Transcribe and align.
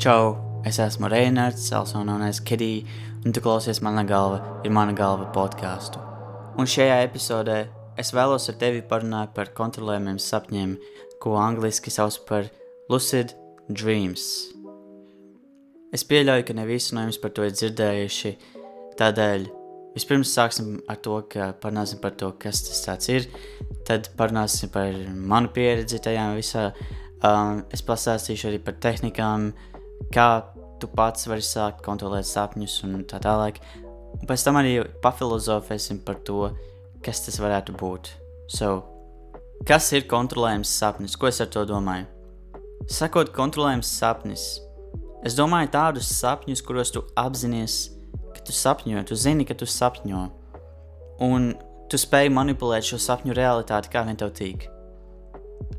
Čau, 0.00 0.38
es 0.64 0.78
esmu 0.80 1.10
Reinards, 1.12 1.72
as 1.72 2.40
Kiddy, 2.40 2.86
un 3.26 3.32
tu 3.32 3.40
klausies 3.42 3.82
Mana 3.82 4.02
galva 4.02 4.62
ir 4.64 4.70
mana 4.70 4.94
galva 4.96 5.26
podkāstu. 5.28 6.00
Un 6.56 6.64
šajā 6.64 7.02
epizodē 7.04 7.68
es 8.00 8.14
vēlos 8.16 8.48
ar 8.48 8.56
tevi 8.56 8.80
parunāt 8.80 9.34
par 9.34 9.52
kontrolējumiem 9.52 10.16
sapņiem, 10.16 10.72
ko 11.20 11.36
angliski 11.36 11.92
sauc 11.92 12.16
par 12.24 12.48
lucid 12.88 13.34
dreams. 13.68 14.48
Es 15.92 16.00
pieļauju, 16.08 16.46
ka 16.48 16.56
ne 16.56 16.64
visi 16.64 16.96
no 16.96 17.04
jums 17.04 17.20
par 17.20 17.36
to 17.36 17.44
ir 17.44 17.52
dzirdējuši, 17.52 18.32
tādēļ 18.96 19.48
vispirms 19.92 20.32
sāksim 20.32 20.78
ar 20.88 20.96
to, 21.04 21.20
ka 21.28 21.52
parunāsim 21.60 22.00
par 22.00 22.16
to, 22.16 22.32
kas 22.40 22.64
tas 22.86 23.12
ir, 23.12 23.28
tad 23.84 24.08
parunāsim 24.16 24.72
par 24.72 24.96
manu 25.12 25.52
pieredzi 25.52 26.00
tajā 26.00 26.30
visā, 26.40 26.70
um, 27.20 27.66
es 27.68 27.84
pastāstīšu 27.84 28.48
arī 28.48 28.64
par 28.64 28.80
tehnikām, 28.80 29.52
kā 30.14 30.28
tu 30.80 30.88
pats 30.90 31.28
vari 31.30 31.44
sākt 31.44 31.84
kontrolēt 31.84 32.28
sapņus 32.28 32.80
un 32.88 33.04
tā 33.08 33.20
tālāk. 33.22 33.60
Un 34.20 34.26
pēc 34.28 34.44
tam 34.46 34.58
arī 34.60 34.80
pafilozofēsim 35.04 36.00
par 36.06 36.18
to, 36.26 36.50
kas 37.04 37.22
tas 37.26 37.38
varētu 37.40 37.76
būt. 37.78 38.10
So, 38.50 38.80
kas 39.68 39.92
ir 39.94 40.08
kontrolējams 40.10 40.72
sapnis? 40.80 41.16
Ko 41.16 41.30
es 41.30 41.40
ar 41.42 41.50
to 41.52 41.64
domāju? 41.68 42.08
Sakot, 42.90 43.30
kontrolējams 43.36 43.92
sapnis. 44.00 44.44
Es 45.24 45.36
domāju 45.36 45.70
tādus 45.74 46.08
sapņus, 46.16 46.62
kuros 46.64 46.90
tu 46.94 47.04
apzinājies, 47.20 47.90
ka 48.34 48.44
tu 48.46 48.56
sapņo, 48.56 49.04
tu 49.06 49.18
zini, 49.20 49.44
ka 49.46 49.54
tu 49.54 49.68
sapņo. 49.68 50.24
Un 51.22 51.52
tu 51.92 52.00
spēj 52.00 52.32
manipulēt 52.32 52.88
šo 52.88 52.98
sapņu 53.02 53.36
realitāti, 53.36 53.92
kā 53.92 54.02
vien 54.08 54.16
tev 54.18 54.32
tīk. 54.34 54.64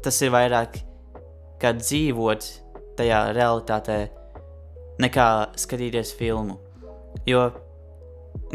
Tas 0.05 0.21
ir 0.21 0.31
vairāk 0.33 0.77
kā 1.61 1.73
dzīvot 1.77 2.47
tajā 2.99 3.21
realitātē, 3.33 3.97
nekā 5.01 5.27
skatīties 5.59 6.13
filmu. 6.17 6.57
Jo 7.27 7.49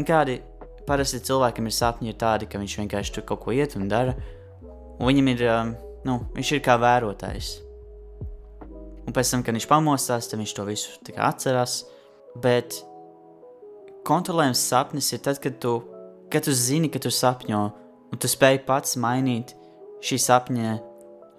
kādi 0.07 0.39
parasti 0.87 1.19
cilvēkam 1.27 1.67
ir 1.67 1.75
sapņi, 1.75 2.11
ir 2.11 2.19
tādi, 2.19 2.47
ka 2.49 2.61
viņš 2.61 2.77
vienkārši 2.81 3.15
tur 3.15 3.25
kaut 3.27 3.43
ko 3.43 3.55
iet 3.55 3.75
un 3.77 3.87
dara, 3.91 4.15
un 4.97 5.09
viņam 5.09 5.31
ir, 5.33 5.43
um, 5.51 5.73
nu, 6.07 6.19
viņš 6.35 6.53
ir 6.55 6.63
kā 6.65 6.77
vērotājs. 6.81 7.51
Un 9.07 9.15
pēc 9.15 9.31
tam, 9.31 9.43
kad 9.43 9.55
viņš 9.55 9.67
pamostās, 9.69 10.27
tad 10.27 10.41
viņš 10.41 10.53
to 10.55 10.65
visu 10.67 10.95
atcerās. 11.15 11.79
Bet 12.43 12.81
kontrolējams 14.07 14.63
sapnis 14.67 15.13
ir 15.15 15.23
tad, 15.23 15.39
kad 15.43 15.59
tu, 15.63 15.77
kad 16.31 16.43
tu 16.43 16.55
zini, 16.55 16.91
ka 16.91 16.99
tu 17.03 17.11
sapņo, 17.13 17.63
un 18.11 18.21
tu 18.21 18.29
spēj 18.31 18.61
pats 18.67 18.97
mainīt 18.99 19.55
šī 20.03 20.19
sapņa 20.21 20.77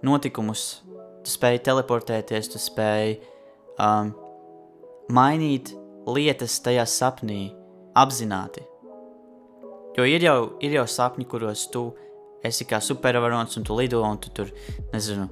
notikumus 0.04 0.68
tu 1.28 1.34
spēj 1.34 1.60
teleportēties, 1.66 2.48
tu 2.52 2.60
spēj 2.62 3.18
um, 3.76 4.14
mainīt 5.12 5.72
lietas 6.08 6.58
tajā 6.64 6.84
sapnī 6.88 7.48
apzināti. 7.96 8.64
Jo 9.98 10.06
ir 10.06 10.22
jau, 10.22 10.38
ir 10.62 10.76
jau 10.76 10.86
sapņi, 10.86 11.26
kuros 11.26 11.66
tu 11.72 11.88
esi 12.46 12.66
kā 12.68 12.78
supervarons 12.84 13.56
un 13.58 13.66
tu 13.66 13.74
lido 13.74 14.02
un 14.06 14.20
tu 14.22 14.30
tur, 14.34 14.50
nezinu, 14.92 15.26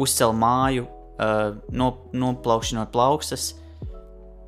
uzcel 0.00 0.34
māju, 0.34 0.88
uh, 1.18 1.52
no, 1.70 1.90
noplaukšanot 2.12 2.90
plaukstas, 2.94 3.52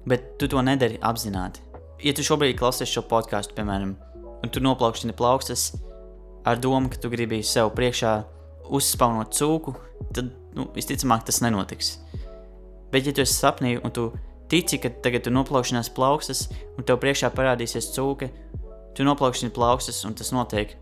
bet 0.08 0.34
tu 0.40 0.48
to 0.50 0.62
nedari 0.66 0.98
apzināti. 0.98 1.62
Ja 2.02 2.14
tu 2.16 2.24
šobrīd 2.24 2.56
klausies 2.58 2.90
šo 2.90 3.04
podkāstu, 3.06 3.54
piemēram, 3.58 3.94
un 4.40 4.52
tu 4.52 4.62
noplaukšķini 4.64 5.14
plaukstas 5.16 5.74
ar 6.48 6.58
domu, 6.58 6.88
ka 6.90 6.98
tu 6.98 7.10
gribi 7.12 7.42
sev 7.44 7.74
priekšā 7.76 8.14
uzspaunot 8.72 9.34
cūku, 9.36 9.76
tad 10.16 10.32
nu, 10.56 10.66
visticamāk 10.74 11.26
tas 11.28 11.42
nenotiks. 11.44 11.98
Bet, 12.90 13.06
ja 13.06 13.14
tu 13.14 13.22
esi 13.22 13.36
sapnī 13.36 13.76
un 13.78 13.92
tu 13.94 14.08
tici, 14.50 14.78
ka 14.82 14.90
tagad 15.04 15.24
tu 15.26 15.32
noplaukšanās 15.34 15.92
plaukstas 15.94 16.46
un 16.76 16.86
tev 16.86 17.00
priekšā 17.02 17.30
parādīsies 17.34 17.92
cūka, 17.94 18.30
tu 18.96 19.06
noplaukšani 19.06 19.52
plaukstas 19.54 20.02
un 20.08 20.16
tas 20.18 20.32
notiek. 20.34 20.76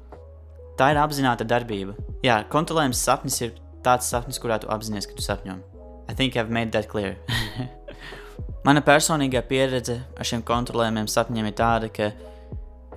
Tā 0.78 0.92
ir 0.92 1.00
apzināta 1.02 1.46
darbība. 1.48 1.96
Jā, 2.24 2.40
kontrolējams 2.50 3.00
sapnis 3.02 3.40
ir 3.42 3.56
tāds 3.84 4.08
sapnis, 4.10 4.38
kurā 4.42 4.60
tu 4.62 4.70
apzinājies, 4.70 5.08
ka 5.10 5.18
tu 5.18 5.24
sapņo. 5.24 5.58
I 6.08 6.14
think 6.14 6.36
I've 6.36 6.50
made 6.50 6.72
that 6.72 6.88
clear. 6.88 7.16
Mana 8.66 8.82
personīgā 8.84 9.42
pieredze 9.48 9.98
ar 10.18 10.28
šiem 10.28 10.42
kontrolējumiem 10.46 11.08
sapņiem 11.10 11.50
ir 11.50 11.56
tāda, 11.58 11.90
ka 11.92 12.10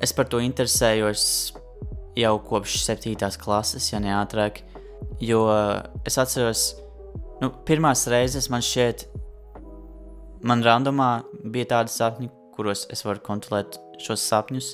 es 0.02 0.14
par 0.16 0.30
to 0.32 0.40
interesējos 0.42 1.24
jau 2.18 2.36
kopš 2.48 2.80
7. 2.86 3.16
klases, 3.42 3.92
ja 3.92 4.00
ne 4.03 4.14
ātrāk. 4.16 4.62
Jo 5.22 5.46
es 6.08 6.18
atceros, 6.22 6.66
nu, 7.42 7.52
pirmās 7.68 8.06
reizes 8.12 8.50
man 8.53 8.64
šķiet, 8.66 9.06
man 10.44 10.63
randomā 10.66 11.24
bija 11.44 11.69
tādi 11.75 11.94
sapņi, 11.94 12.29
kuros 12.56 12.85
es 12.94 13.03
varu 13.06 13.24
kontrolēt 13.25 13.78
šos 14.02 14.24
sapņus, 14.29 14.69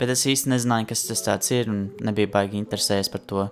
bet 0.00 0.12
es 0.14 0.26
īsti 0.30 0.52
nezināju, 0.52 0.88
kas 0.90 1.06
tas 1.24 1.50
ir 1.54 1.70
un 1.72 1.88
nebija 2.00 2.30
baigi 2.32 2.60
interesējies 2.60 3.12
par 3.12 3.24
to. 3.32 3.48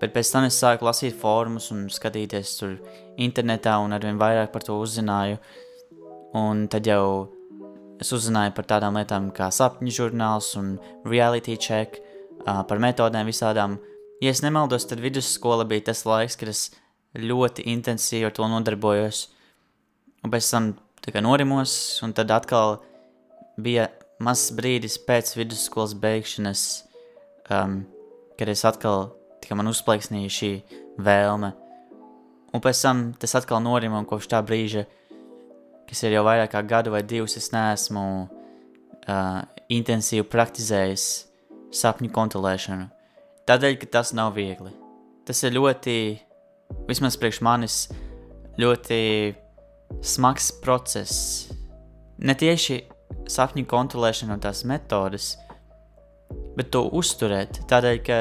Bet 0.00 0.12
pēc 0.12 0.30
tam 0.32 0.44
es 0.44 0.58
sāku 0.60 0.84
lasīt 0.84 1.16
fórumus 1.16 1.70
un 1.72 1.86
skatīties 1.92 2.52
tur 2.58 2.76
internetā 3.16 3.78
un 3.80 3.96
arvien 3.96 4.20
vairāk 4.20 4.52
par 4.52 4.62
to 4.66 4.76
uzzināju. 4.82 5.40
Un 6.36 6.66
tad 6.68 6.86
jau 6.86 7.32
es 8.00 8.12
uzzināju 8.12 8.52
par 8.52 8.68
tādām 8.68 8.98
lietām 9.00 9.30
kā 9.32 9.48
sapņu 9.48 9.94
žurnāls 9.98 10.52
un 10.60 10.74
reality 11.08 11.56
check, 11.56 11.96
par 12.44 12.82
metodēm 12.82 13.26
visādām, 13.26 13.78
Ja 14.20 14.32
es 14.32 14.40
nemaldos, 14.40 14.86
tad 14.88 15.02
vidusskola 15.04 15.66
bija 15.68 15.90
tas 15.90 16.06
laiks, 16.08 16.38
kad 16.40 16.48
es 16.48 16.60
ļoti 17.20 17.66
intensīvi 17.68 18.24
ar 18.24 18.32
to 18.32 18.46
nodarbojos. 18.48 19.26
Un 20.26 20.32
pēc 20.32 20.46
tam 20.50 20.72
norimos, 21.22 21.72
un 22.02 22.10
tad 22.10 22.32
atkal 22.34 22.80
bija 23.62 23.84
mazs 24.18 24.50
brīdis 24.58 24.96
pēc 25.06 25.36
vidusskolas 25.38 25.92
beigšanas, 26.02 26.62
um, 27.54 27.84
kad 28.34 28.50
es 28.50 28.64
atkal, 28.66 29.12
man 29.54 29.70
uzplaiksnīja 29.70 30.32
šī 30.34 30.50
vēlme. 30.98 31.52
Un 32.50 32.64
pēc 32.64 32.82
tam 32.82 33.04
tas 33.22 33.36
atkal 33.38 33.62
norima, 33.62 34.00
un 34.02 34.08
kopš 34.10 34.26
tā 34.32 34.42
brīža, 34.42 34.82
kas 35.86 36.02
ir 36.02 36.16
jau 36.16 36.26
vairāk 36.26 36.50
kā 36.56 36.64
gadu 36.66 36.90
vai 36.96 37.04
divus, 37.06 37.38
es 37.38 37.52
neesmu 37.54 38.04
uh, 38.26 39.40
intensīvi 39.70 40.26
praktizējis 40.26 41.06
sapņu 41.70 42.10
kontrolēšanu. 42.10 42.90
Tādēļ, 43.46 43.78
ka 43.78 43.92
tas 44.00 44.10
nav 44.10 44.34
viegli. 44.34 44.74
Tas 45.22 45.46
ir 45.46 45.54
ļoti, 45.54 45.98
vismaz 46.90 47.14
priekš 47.14 47.44
manis, 47.46 47.82
ļoti 48.58 48.98
smags 50.02 50.50
process. 50.62 51.48
Ne 52.18 52.34
tieši 52.38 52.80
sapņu 53.30 53.66
kontrolēšana 53.68 54.36
un 54.36 54.42
tās 54.42 54.62
metodes, 54.68 55.34
bet 56.56 56.70
to 56.74 56.86
uzturēt. 56.96 57.62
Tādēļ, 57.70 58.00
ka 58.06 58.18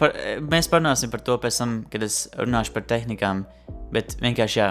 par, 0.00 0.16
mēs 0.42 0.68
parunāsim 0.72 1.12
par 1.12 1.22
to 1.26 1.38
pēc 1.40 1.60
tam, 1.60 1.78
kad 1.90 2.04
es 2.06 2.24
runāšu 2.38 2.74
par 2.74 2.86
tehnikām, 2.90 3.44
bet 3.94 4.16
vienkārši 4.22 4.60
jā, 4.60 4.68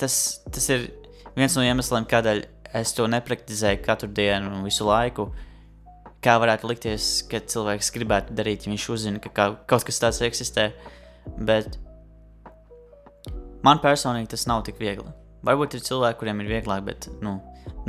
tas, 0.00 0.18
tas 0.52 0.68
ir 0.72 0.88
viens 1.36 1.56
no 1.56 1.64
iemesliem, 1.66 2.08
kādēļ 2.08 2.44
es 2.80 2.94
to 2.96 3.06
nepraktizēju 3.10 3.82
katru 3.84 4.08
dienu 4.12 4.52
un 4.56 4.66
visu 4.66 4.86
laiku. 4.88 5.28
Kā 6.22 6.36
varētu 6.38 6.68
likties, 6.70 7.06
ka 7.28 7.40
cilvēks 7.52 7.90
gribētu 7.96 8.34
darīt, 8.38 8.64
ja 8.64 8.70
viņš 8.70 8.90
uzzina, 8.94 9.22
ka 9.22 9.48
kaut 9.68 9.86
kas 9.88 9.98
tāds 10.00 10.22
eksistē. 10.22 10.68
Bet 11.42 11.76
man 13.66 13.80
personīgi 13.82 14.32
tas 14.34 14.46
nav 14.50 14.64
tik 14.66 14.80
viegli. 14.80 15.10
Varbūt 15.46 15.76
ir 15.76 15.82
cilvēki, 15.86 16.18
kuriem 16.20 16.42
ir 16.42 16.50
vieglāk, 16.52 16.84
bet 16.86 17.08
nu, 17.24 17.38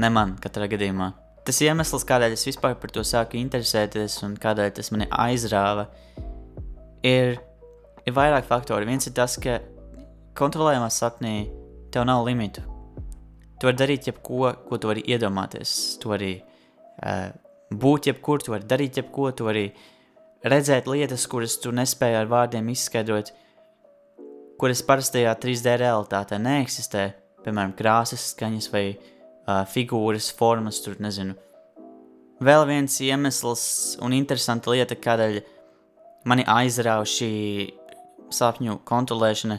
ne 0.02 0.10
man 0.10 0.36
katrā 0.42 0.68
gadījumā. 0.72 1.12
Tas 1.46 1.60
iemesls, 1.62 2.06
kādēļ 2.08 2.38
es 2.38 2.46
vispār 2.48 2.78
par 2.80 2.94
to 2.96 3.04
sāku 3.06 3.38
interesēties 3.38 4.22
un 4.26 4.38
kādēļ 4.40 4.72
tas 4.78 4.90
mani 4.96 5.10
aizrāva, 5.12 5.90
ir, 7.06 7.36
ir 8.08 8.16
vairāk 8.16 8.48
faktori. 8.48 8.88
Viens 8.88 9.10
ir 9.10 9.16
tas, 9.18 9.36
ka 9.44 9.60
kontrolējumā 10.40 10.90
sapnī 10.94 11.36
tev 11.94 12.08
nav 12.10 12.24
limitu. 12.26 12.64
Tu 13.60 13.68
vari 13.68 13.80
darīt 13.80 14.08
jebko, 14.10 14.54
ko 14.68 14.80
tu 14.80 14.90
vari 14.90 15.04
iedomāties. 15.14 15.76
Tu 16.02 16.10
vari 16.10 16.32
uh, 16.40 17.30
būt 17.70 18.10
jebkur, 18.10 18.42
tu 18.44 18.56
vari 18.56 18.68
darīt 18.68 18.98
jebko, 19.00 19.30
tu 19.36 19.48
vari 19.48 19.68
redzēt 20.48 20.88
lietas, 20.90 21.28
kuras 21.32 21.60
tu 21.62 21.72
nespēji 21.76 22.18
ar 22.20 22.32
vārdiem 22.32 22.72
izskaidrot, 22.74 23.32
kuras 24.64 24.80
parastajā 24.88 25.34
3D 25.44 25.74
realitātē 25.82 26.38
neeksistē, 26.40 27.02
piemēram, 27.44 27.74
krāsas, 27.76 28.30
skaņas 28.32 28.70
vai 28.72 28.84
uh, 28.94 29.66
figūras, 29.68 30.30
formas, 30.40 30.78
tur 30.80 30.96
nezinu. 31.04 31.34
Vēl 32.40 32.64
viens 32.70 32.96
iemesls 33.04 33.66
un 34.00 34.16
interesanta 34.16 34.72
lieta, 34.72 34.96
kādēļ 34.96 35.42
mani 36.32 36.46
aizrauja 36.48 37.10
šī 37.12 37.34
sapņu 38.32 38.78
kontrolēšana, 38.88 39.58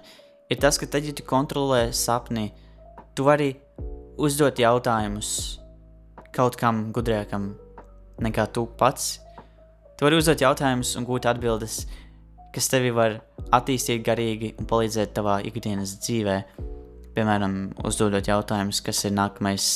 ir 0.49 0.63
tas, 0.65 0.81
ka 0.81 0.89
tad, 0.89 1.05
ja 1.05 1.13
tu 1.13 1.27
kontrolē 1.29 1.91
sapni, 1.93 2.47
tu 3.13 3.29
vari 3.29 3.51
uzdot 4.17 4.57
jautājumus 4.57 5.35
kaut 6.33 6.57
kam 6.57 6.87
gudrākam, 6.97 7.51
nekā 8.25 8.49
tu 8.57 8.65
pats. 8.81 9.19
Tu 9.99 10.09
vari 10.09 10.17
uzdot 10.17 10.41
jautājumus 10.41 10.97
un 10.97 11.05
gūt 11.05 11.29
atbildes, 11.29 11.83
kas 12.55 12.71
tevi 12.71 12.93
var 12.95 13.19
attīstīt 13.55 14.05
garīgi 14.07 14.55
un 14.61 14.69
palīdzēt 14.71 15.15
tavā 15.17 15.41
ikdienas 15.47 15.97
dzīvē. 16.05 16.39
Piemēram, 17.15 17.59
uzdodot 17.87 18.27
jautājumus, 18.27 18.81
kas 18.83 19.05
ir 19.07 19.15
nākamais 19.15 19.69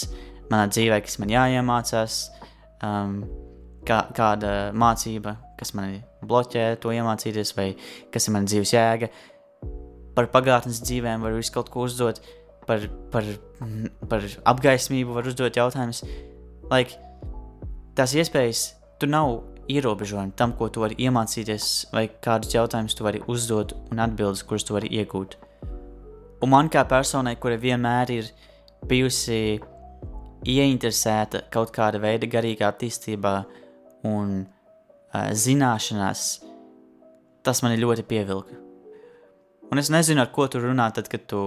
manā 0.50 0.66
dzīvē, 0.70 1.00
kas 1.04 1.19
man 1.22 1.32
jāiemācās, 1.32 2.19
um, 2.86 3.20
kā, 3.86 4.00
kāda 4.16 4.52
mācība, 4.75 5.36
kas 5.58 5.75
man 5.78 5.98
bloķē 6.26 6.70
to 6.82 6.94
iemācīties, 6.94 7.54
vai 7.58 7.69
kas 8.14 8.28
ir 8.28 8.34
mana 8.34 8.50
dzīves 8.50 8.75
jēga. 8.75 9.10
Par 10.19 10.31
pagātnes 10.34 10.82
dzīvēm 10.82 11.22
var 11.22 11.36
visu 11.36 11.54
kaut 11.54 11.70
ko 11.70 11.86
uzdot, 11.86 12.19
par, 12.66 12.88
par, 13.12 13.26
par 14.10 14.26
apgaismību 14.50 15.14
var 15.14 15.31
uzdot 15.31 15.58
jautājumus. 15.58 16.02
Like, 16.72 16.98
tās 17.98 18.14
iespējas 18.19 18.72
tur 18.98 19.10
nav 19.12 19.36
ierobežojumi 19.69 20.35
tam, 20.37 20.55
ko 20.56 20.69
tu 20.73 20.82
vari 20.82 20.97
iemācīties, 20.99 21.88
vai 21.93 22.09
kādus 22.25 22.55
jautājumus 22.56 22.97
tu 22.97 23.06
vari 23.06 23.23
uzdot 23.29 23.75
un 23.93 24.03
atbildes, 24.05 24.44
kuras 24.49 24.67
tu 24.67 24.76
vari 24.76 24.91
iegūt. 25.00 25.37
Un 26.43 26.53
man 26.53 26.70
kā 26.70 26.85
personai, 26.88 27.35
kura 27.41 27.59
vienmēr 27.59 28.12
ir 28.15 28.31
bijusi 28.88 29.59
ieinteresēta 30.47 31.49
kaut 31.53 31.73
kāda 31.75 31.99
veida 32.03 32.29
garīgā 32.31 32.69
attīstībā 32.70 33.35
un 34.06 34.44
uh, 34.44 35.31
zināšanās, 35.35 36.26
tas 37.43 37.62
man 37.65 37.75
ļoti 37.79 38.06
pievilka. 38.06 38.59
Un 39.69 39.82
es 39.82 39.91
nezinu, 39.93 40.23
ar 40.23 40.31
ko 40.32 40.47
tu 40.49 40.62
runā, 40.62 40.88
tad, 40.94 41.11
kad 41.12 41.26
tu 41.29 41.43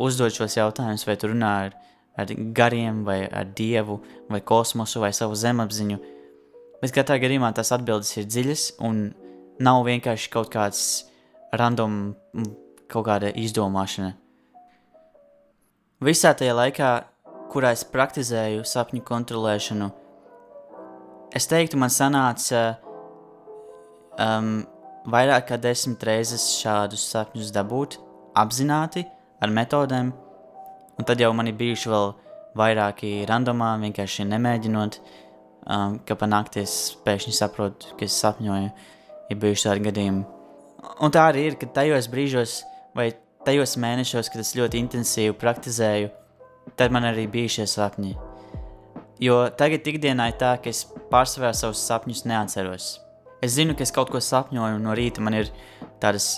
uzdod 0.00 0.32
šos 0.32 0.56
jautājumus, 0.56 1.04
vai 1.08 1.16
tu 1.20 1.28
runā 1.32 1.50
ar, 1.66 1.74
ar 2.16 2.32
gariem, 2.56 3.02
vai 3.04 3.24
ar 3.26 3.50
dievu, 3.56 3.98
vai 4.30 4.40
kosmosu, 4.40 5.02
vai 5.02 5.12
savu 5.16 5.36
zemapziņu. 5.36 5.98
Bet 6.80 6.94
katrā 6.96 7.18
gadījumā 7.20 7.52
tās 7.56 7.72
atbildes 7.76 8.14
ir 8.16 8.28
dziļas 8.28 8.64
un 8.88 9.10
nav 9.60 9.84
vienkārši 9.84 10.30
kaut 10.32 10.48
kāds 10.52 10.82
random, 11.52 12.14
kaut 12.88 13.06
kāda 13.08 13.32
izdomāšana. 13.36 14.14
Visā 16.00 16.32
tajā 16.32 16.54
laikā, 16.56 16.90
kurā 17.52 17.74
es 17.76 17.84
praktizēju 17.84 18.64
sapņu 18.64 19.02
kontrolēšanu, 19.04 19.90
es 21.36 21.48
teiktu, 21.50 21.76
man 21.76 21.92
sanāca 21.92 22.62
um, 24.16 24.62
vairāk 25.04 25.50
kā 25.50 25.60
desmit 25.60 26.02
reizes 26.08 26.46
šādus 26.62 27.04
sapņus 27.12 27.52
dabūt, 27.52 27.98
apzināti, 28.40 29.04
ar 29.44 29.52
metodēm, 29.52 30.14
un 30.96 31.08
tad 31.08 31.20
jau 31.20 31.34
man 31.36 31.50
ir 31.50 31.58
bijuši 31.60 31.92
vēl 31.92 32.14
vairāki 32.56 33.12
randomā, 33.28 33.74
vienkārši 33.84 34.26
nemēģinot, 34.30 35.00
um, 35.70 35.98
ka 36.06 36.16
panākties 36.18 36.76
pēkšņi 37.06 37.34
saprotu, 37.36 37.94
ka 37.98 38.06
es 38.08 38.18
sapņoju, 38.20 38.70
ir 39.30 39.40
bijuši 39.40 39.68
tādi 39.68 39.86
gadījumi. 39.86 40.24
Un 41.04 41.12
tā 41.14 41.26
arī 41.30 41.50
ir, 41.50 41.58
ka 41.60 41.68
tajos 41.80 42.08
brīžos 42.10 42.60
vai 42.96 43.12
tajos 43.46 43.76
mēnešos, 43.80 44.30
kad 44.32 44.42
es 44.42 44.56
ļoti 44.58 44.80
intensīvi 44.82 45.36
praktizēju, 45.40 46.10
tad 46.76 46.92
man 46.94 47.06
arī 47.08 47.26
bija 47.30 47.56
šie 47.58 47.68
sapņi. 47.70 48.16
Jo 49.20 49.42
tagad 49.56 49.86
ikdienā 49.88 50.30
ir 50.30 50.38
tā, 50.40 50.54
ka 50.62 50.72
es 50.72 50.86
pārsvarā 51.12 51.52
savus 51.56 51.82
sapņus 51.84 52.24
neatceros. 52.28 52.92
Es 53.44 53.56
zinu, 53.56 53.76
ka 53.76 53.84
es 53.84 53.92
kaut 53.92 54.12
ko 54.12 54.20
sapņoju, 54.20 54.78
un 54.78 54.84
no 54.84 54.94
rīta 54.96 55.24
man 55.24 55.36
ir 55.36 55.52
tādas 56.00 56.34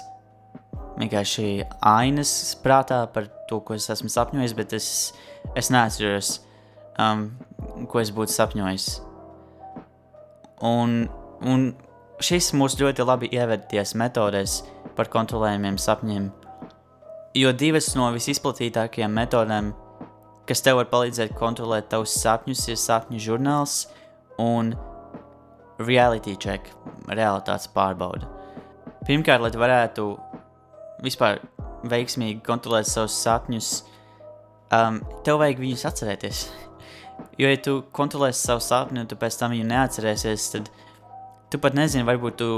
vienkārši 0.99 1.65
ainas 1.87 2.33
prātā 2.63 3.01
par 3.15 3.31
to, 3.51 3.61
ko 3.63 3.79
es 3.79 3.89
esmu 3.91 4.11
sapņojis, 4.13 4.57
bet 4.59 4.75
es, 4.79 4.89
es 5.59 5.71
neatceros, 5.75 6.37
um, 6.99 7.31
ko 7.91 8.03
es 8.03 8.13
būtu 8.15 8.35
sapņojis. 8.35 8.91
Un, 10.63 11.09
un 11.43 11.73
šis 12.23 12.53
mūs 12.55 12.79
ļoti 12.79 13.07
labi 13.07 13.31
ievedties 13.35 13.97
metodēs 13.99 14.61
par 14.97 15.11
kontrolējumiem 15.13 15.79
sapņiem. 15.81 16.29
Jo 17.39 17.53
divas 17.57 17.89
no 17.97 18.11
visizplatītākajām 18.13 19.15
metodēm, 19.17 19.73
kas 20.49 20.63
tev 20.65 20.79
var 20.83 20.91
palīdzēt 20.93 21.33
kontrolēt 21.39 21.89
tavus 21.93 22.15
sapņus, 22.21 22.67
ir 22.69 22.81
sapņu 22.81 23.23
žurnāls 23.25 23.77
un 24.43 24.75
reality 25.83 26.37
check, 26.37 26.69
realitātes 27.09 27.71
pārbauda. 27.73 28.29
Pirmkārt, 29.07 29.43
lai 29.43 29.51
varētu 29.59 30.11
vispār 31.03 31.41
veiksmīgi 31.91 32.43
kontrolēt 32.47 32.87
savus 32.87 33.17
sapņus, 33.25 33.71
um, 34.77 35.01
tev 35.27 35.41
vajag 35.43 35.63
viņus 35.65 35.87
atcerēties. 35.91 36.45
Jo, 37.41 37.49
ja 37.49 37.59
tu 37.65 37.79
kontrolēsi 37.97 38.47
savu 38.47 38.63
sapni 38.65 39.01
un 39.03 39.09
tu 39.09 39.17
pēc 39.19 39.39
tam 39.41 39.55
viņu 39.55 39.67
neatcerēsies, 39.71 40.49
tad 40.53 40.69
tu 41.53 41.61
pat 41.61 41.77
nezini, 41.77 42.05
varbūt 42.09 42.39
tu 42.41 42.49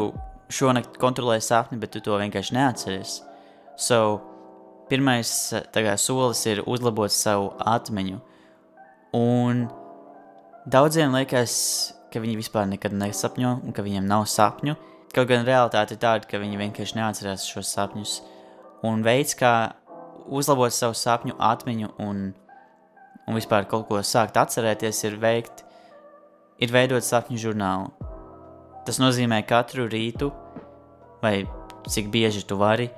šonakt 0.54 0.98
kontrolēji 1.00 1.46
sapni, 1.46 1.78
bet 1.80 1.94
tu 1.94 2.02
to 2.04 2.18
vienkārši 2.20 2.56
neatceries. 2.56 3.18
So, 3.80 4.20
pirmais 4.90 5.30
kā, 5.74 5.96
solis 5.98 6.44
ir 6.50 6.62
uzlabot 6.66 7.12
savu 7.12 7.52
atmiņu. 7.58 8.20
Un 9.14 9.66
daudziem 10.66 11.14
liekas, 11.14 11.54
ka 12.12 12.22
viņi 12.22 12.38
vispār 12.38 12.68
nekad 12.70 12.94
nesapņo 12.98 13.56
un 13.64 13.74
ka 13.74 13.82
viņiem 13.86 14.06
nav 14.10 14.26
sapņu. 14.30 14.76
Kaut 15.14 15.30
gan 15.30 15.46
realitāte 15.46 15.94
ir 15.94 16.02
tāda, 16.02 16.26
ka 16.26 16.42
viņi 16.42 16.58
vienkārši 16.58 16.98
neatcerās 16.98 17.46
šos 17.46 17.70
sapņus. 17.76 18.14
Un 18.86 19.02
veids, 19.06 19.36
kā 19.38 19.74
uzlabot 20.26 20.74
savu 20.74 20.96
sapņu 20.98 21.38
atmiņu 21.38 21.94
un 22.02 22.32
un 23.28 23.38
vispār 23.38 23.68
kaut 23.68 23.86
ko 23.88 24.00
sākt 24.04 24.36
atcerēties, 24.40 25.04
ir 25.08 25.18
veikt, 25.22 25.64
ir 26.62 26.72
veidot 26.74 27.04
sapņu 27.04 27.40
žurnālu. 27.40 27.92
Tas 28.84 29.00
nozīmē 29.00 29.40
katru 29.48 29.88
rītu, 29.88 30.30
vai 31.22 31.38
cik 31.88 32.10
bieži 32.12 32.44
tu 32.48 32.58
vari, 32.60 32.90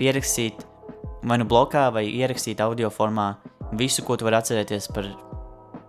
pierakstīt 0.00 0.64
vai 1.24 1.38
nu 1.40 1.46
blokā, 1.48 1.88
vai 1.92 2.04
ierakstīt 2.08 2.60
audio 2.64 2.90
formā 2.92 3.34
visu, 3.78 4.04
ko 4.04 4.16
tu 4.16 4.26
vari 4.26 4.38
atcerēties 4.40 4.90
par, 4.94 5.08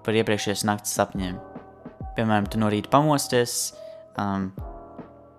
par 0.05 0.17
iepriekšējās 0.19 0.65
naktas 0.67 0.95
sapņiem. 0.95 1.39
Piemēram, 2.15 2.47
tu 2.47 2.59
no 2.61 2.69
rīta 2.71 2.91
pamosties, 2.93 3.73
um, 4.21 4.49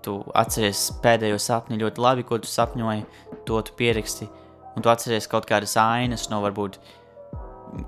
tu 0.04 0.18
atceries 0.36 0.90
pēdējo 1.02 1.38
sapni 1.42 1.80
ļoti 1.80 2.02
labi, 2.02 2.26
ko 2.28 2.38
tu 2.42 2.50
sapņoji, 2.50 3.06
to 3.48 3.62
tu 3.64 3.76
pieraksti, 3.78 4.28
un 4.76 4.84
tu 4.84 4.92
atceries 4.92 5.28
kaut 5.30 5.48
kādas 5.48 5.76
ainas 5.80 6.28
no 6.32 6.42
varbūt 6.44 6.78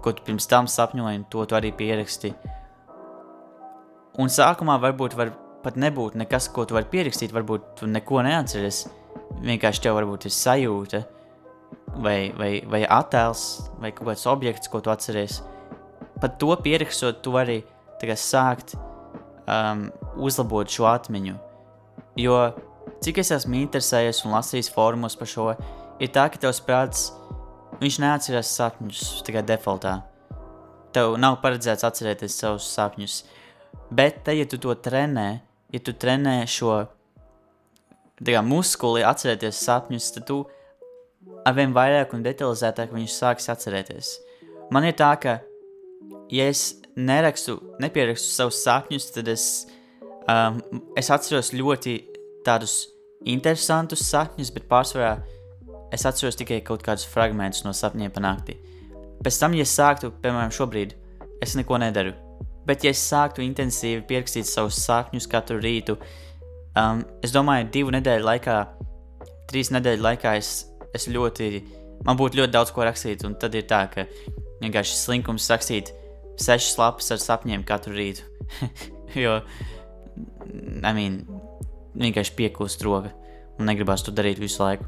ko 0.02 0.12
tu 0.12 0.24
pirms 0.26 0.48
tam 0.50 0.68
sapņoji, 0.70 1.26
to 1.32 1.44
tu 1.48 1.58
arī 1.58 1.72
pieraksti. 1.76 2.32
Un 4.18 4.32
sākumā 4.32 4.78
varbūt 4.82 5.14
var 5.18 5.32
pat 5.62 5.78
nebūt 5.78 6.16
nekas, 6.18 6.48
ko 6.54 6.64
tu 6.66 6.76
vari 6.76 6.88
pierakstīt, 6.90 7.34
varbūt 7.34 7.74
tu 7.80 7.88
neko 7.90 8.22
neatceries. 8.26 8.86
Vienkārši 9.44 9.84
tev 9.84 9.98
varbūt 9.98 10.26
ir 10.26 10.34
sajūta, 10.34 11.02
vai, 12.02 12.32
vai, 12.38 12.52
vai 12.66 12.82
attēls, 12.84 13.44
vai 13.82 13.92
kaut 13.92 14.10
kāds 14.10 14.26
objekts, 14.30 14.70
ko 14.72 14.80
tu 14.82 14.92
atceries. 14.92 15.42
Pat 16.18 16.38
to 16.40 16.54
pierakstot, 16.62 17.20
tu 17.22 17.34
vari 17.34 17.60
sākt 17.98 18.76
um, 18.78 19.88
uzlabot 20.16 20.70
šo 20.70 20.86
atmiņu. 20.90 21.34
Jo 22.18 22.38
cik 23.02 23.20
es 23.22 23.32
esmu 23.34 23.58
interesējies 23.62 24.24
un 24.26 24.34
lasījis 24.36 24.70
fórumos 24.74 25.16
par 25.18 25.30
šo, 25.30 25.48
ir 25.98 26.10
tā, 26.14 26.28
ka 26.30 26.40
tavs 26.42 26.60
prāts 26.64 27.08
Viņš 27.78 27.98
neatcerās 28.02 28.50
sapņus 28.58 29.02
tikai 29.26 29.44
defaultā. 29.46 30.00
Tev 30.94 31.14
nav 31.20 31.38
paredzēts 31.42 31.86
atcerēties 31.86 32.38
savus 32.40 32.66
sapņus. 32.74 33.20
Bet, 33.94 34.24
te, 34.26 34.34
ja 34.34 34.46
tu 34.50 34.58
to 34.58 34.74
trenē, 34.74 35.28
ja 35.70 35.80
tu 35.84 35.94
trenē 35.94 36.40
šo 36.50 36.80
kā, 38.18 38.42
muskuli, 38.42 39.04
atcerēties 39.06 39.62
sapņus, 39.62 40.10
tad 40.16 40.26
tu 40.26 40.40
arvien 41.46 41.72
vairāk 41.76 42.16
un 42.16 42.24
detalizētāk 42.26 42.92
viņus 42.94 43.20
sāksi 43.22 43.52
atcerēties. 43.54 44.12
Man 44.74 44.88
ir 44.88 44.96
tā, 44.98 45.14
ka, 45.20 45.38
ja 46.34 46.48
es 46.50 46.80
nerakstu, 46.98 47.60
nepierakstu 47.80 48.34
savus 48.34 48.62
sapņus, 48.64 49.10
tad 49.14 49.30
es, 49.32 49.48
um, 50.26 50.58
es 50.98 51.10
atceros 51.14 51.54
ļoti 51.54 52.00
tādus 52.46 52.80
interesantus 53.28 54.02
sapņus, 54.08 54.52
bet 54.54 54.68
pārsvarā 54.70 55.18
es 55.92 56.04
atceros 56.06 56.36
tikai 56.38 56.60
kaut 56.64 56.82
kādus 56.84 57.06
fragmentus 57.08 57.64
no 57.64 57.72
sapņiem 57.76 58.12
panākti. 58.14 58.56
Pēc 59.24 59.38
tam, 59.40 59.54
ja 59.58 59.66
sāktu, 59.66 60.10
piemēram, 60.22 60.52
šobrīd, 60.54 60.94
es 61.42 61.56
neko 61.58 61.78
nedaru. 61.82 62.14
Bet, 62.68 62.84
ja 62.84 62.92
es 62.92 63.02
sāktu 63.08 63.42
intensīvi 63.42 64.04
pierakstīt 64.08 64.46
savus 64.46 64.78
sapņus 64.84 65.28
katru 65.30 65.58
rītu, 65.62 65.96
um, 66.76 67.00
es 67.24 67.32
domāju, 67.34 67.70
divu 67.74 67.94
nedēļu 67.96 68.26
laikā, 68.28 68.58
trīs 69.48 69.72
nedēļu 69.74 70.04
laikā 70.04 70.34
es, 70.38 70.52
es 70.94 71.08
ļoti, 71.10 71.48
man 72.06 72.20
būtu 72.20 72.42
ļoti 72.42 72.54
daudz 72.54 72.74
ko 72.76 72.84
rakstīt. 72.86 73.24
Un 73.26 73.38
tad 73.40 73.56
ir 73.56 73.64
tā, 73.70 73.86
ka 73.92 74.04
vienkārši 74.60 75.00
slinkums 75.00 75.48
rakstīt 75.50 75.94
sešas 76.38 76.76
lapas 76.78 77.10
ar 77.16 77.24
sapņiem 77.24 77.64
katru 77.66 77.96
rītu. 77.96 78.28
jo, 79.24 79.40
I 80.44 80.92
mean, 80.92 81.22
vienkārši 81.98 82.36
piekūst 82.38 82.84
roka 82.86 83.14
un 83.58 83.66
negribas 83.66 84.04
to 84.06 84.14
darīt 84.14 84.38
visu 84.38 84.62
laiku 84.62 84.86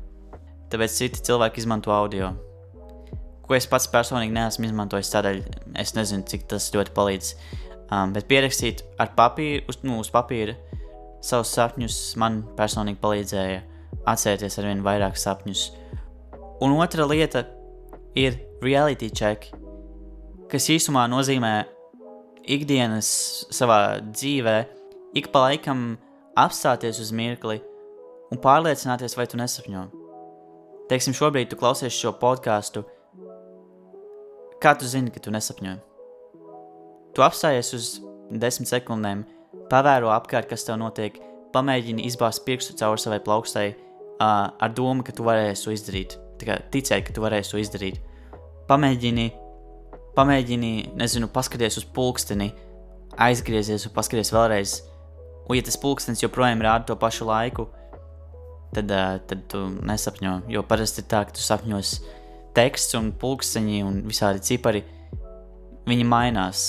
tāpēc 0.71 0.97
citi 0.97 1.25
cilvēki 1.27 1.63
izmanto 1.63 1.93
audio. 1.95 2.33
Ko 3.47 3.57
es 3.57 3.67
pats 3.67 3.89
personīgi 3.91 4.35
neesmu 4.35 4.69
izmantojis, 4.69 5.11
tādēļ 5.11 5.41
es 5.83 5.95
nezinu, 5.97 6.23
cik 6.31 6.47
tas 6.53 6.69
ļoti 6.75 6.95
palīdz. 6.95 7.33
Um, 7.91 8.13
bet 8.15 8.29
pierakstīt 8.31 8.85
ar 9.03 9.11
papīru, 9.17 9.65
uz, 9.71 9.81
nu, 9.83 9.99
uz 9.99 10.13
papīra 10.15 10.55
savus 11.25 11.51
sapņus 11.57 11.97
man 12.21 12.45
personīgi 12.57 13.01
palīdzēja 13.03 13.63
atcerieties 14.09 14.59
ar 14.61 14.69
vien 14.71 14.85
vairāk 14.87 15.19
sapņus. 15.19 15.65
Un 16.63 16.77
otra 16.79 17.07
lieta 17.09 17.45
ir 18.15 18.39
reality 18.63 19.11
check, 19.11 19.51
kas 20.51 20.71
īsumā 20.71 21.07
nozīmē 21.11 21.55
ikdienas 22.51 23.11
savā 23.53 24.01
dzīvē, 24.07 24.57
ik 25.19 25.31
pa 25.35 25.49
laikam 25.49 25.97
apstāties 26.39 27.01
uz 27.03 27.11
mirkli 27.11 27.59
un 28.31 28.39
pārliecināties, 28.39 29.17
vai 29.19 29.27
tu 29.27 29.41
nesapņo. 29.41 30.00
Teiksim, 30.91 31.15
šobrīd 31.15 31.53
tu 31.53 31.55
klausies 31.55 31.95
šo 31.95 32.11
podkāstu. 32.19 32.81
Kā 34.59 34.73
tu 34.75 34.89
zini, 34.91 35.13
ka 35.15 35.21
tu 35.23 35.31
nesapņo? 35.31 35.77
Tu 37.15 37.23
apstājies 37.23 37.71
uz 37.77 37.91
desmit 38.43 38.73
sekundēm, 38.73 39.23
pavēro 39.71 40.11
apkārt, 40.11 40.49
kas 40.51 40.67
tev 40.67 40.81
notiek, 40.83 41.21
pamēģini 41.55 42.09
izbāzt 42.11 42.43
pirkstu 42.43 42.75
cauri 42.83 43.03
savai 43.05 43.21
plaukstai 43.23 43.69
uh, 43.71 44.51
ar 44.51 44.75
domu, 44.75 45.07
ka 45.07 45.15
tu 45.15 45.27
varēsi 45.29 45.69
to 45.69 45.77
izdarīt. 45.77 46.19
Ticēt, 46.43 47.07
ka 47.07 47.15
tu 47.15 47.23
varēsi 47.23 47.55
to 47.55 47.63
izdarīt. 47.63 48.03
Pamēģini, 48.67 49.31
pamēģini, 50.19 50.75
nezinu, 50.99 51.31
paskaties 51.31 51.79
uz 51.85 51.87
pulksteni, 51.87 52.51
aizgriezies 53.31 53.87
un 53.87 53.95
paskaties 53.95 54.35
vēlreiz. 54.35 54.81
Un, 55.47 55.55
ja 55.55 55.63
tas 55.71 55.79
pulkstenis 55.79 56.27
joprojām 56.27 56.67
rāda 56.67 56.91
to 56.91 56.99
pašu 56.99 57.31
laiku, 57.31 57.71
tad, 58.75 58.93
tad 59.31 59.45
tu 59.51 59.65
nesapņo. 59.87 60.37
Jo 60.53 60.63
parasti 60.67 61.03
ir 61.03 61.09
tā, 61.11 61.25
ka 61.27 61.37
tu 61.37 61.43
sapņos 61.45 61.95
teksts 62.57 62.97
un 62.99 63.13
pulksteņi 63.19 63.83
un 63.87 64.01
visādi 64.09 64.43
cipari. 64.47 64.85
Viņi 65.89 66.07
mainās, 66.07 66.65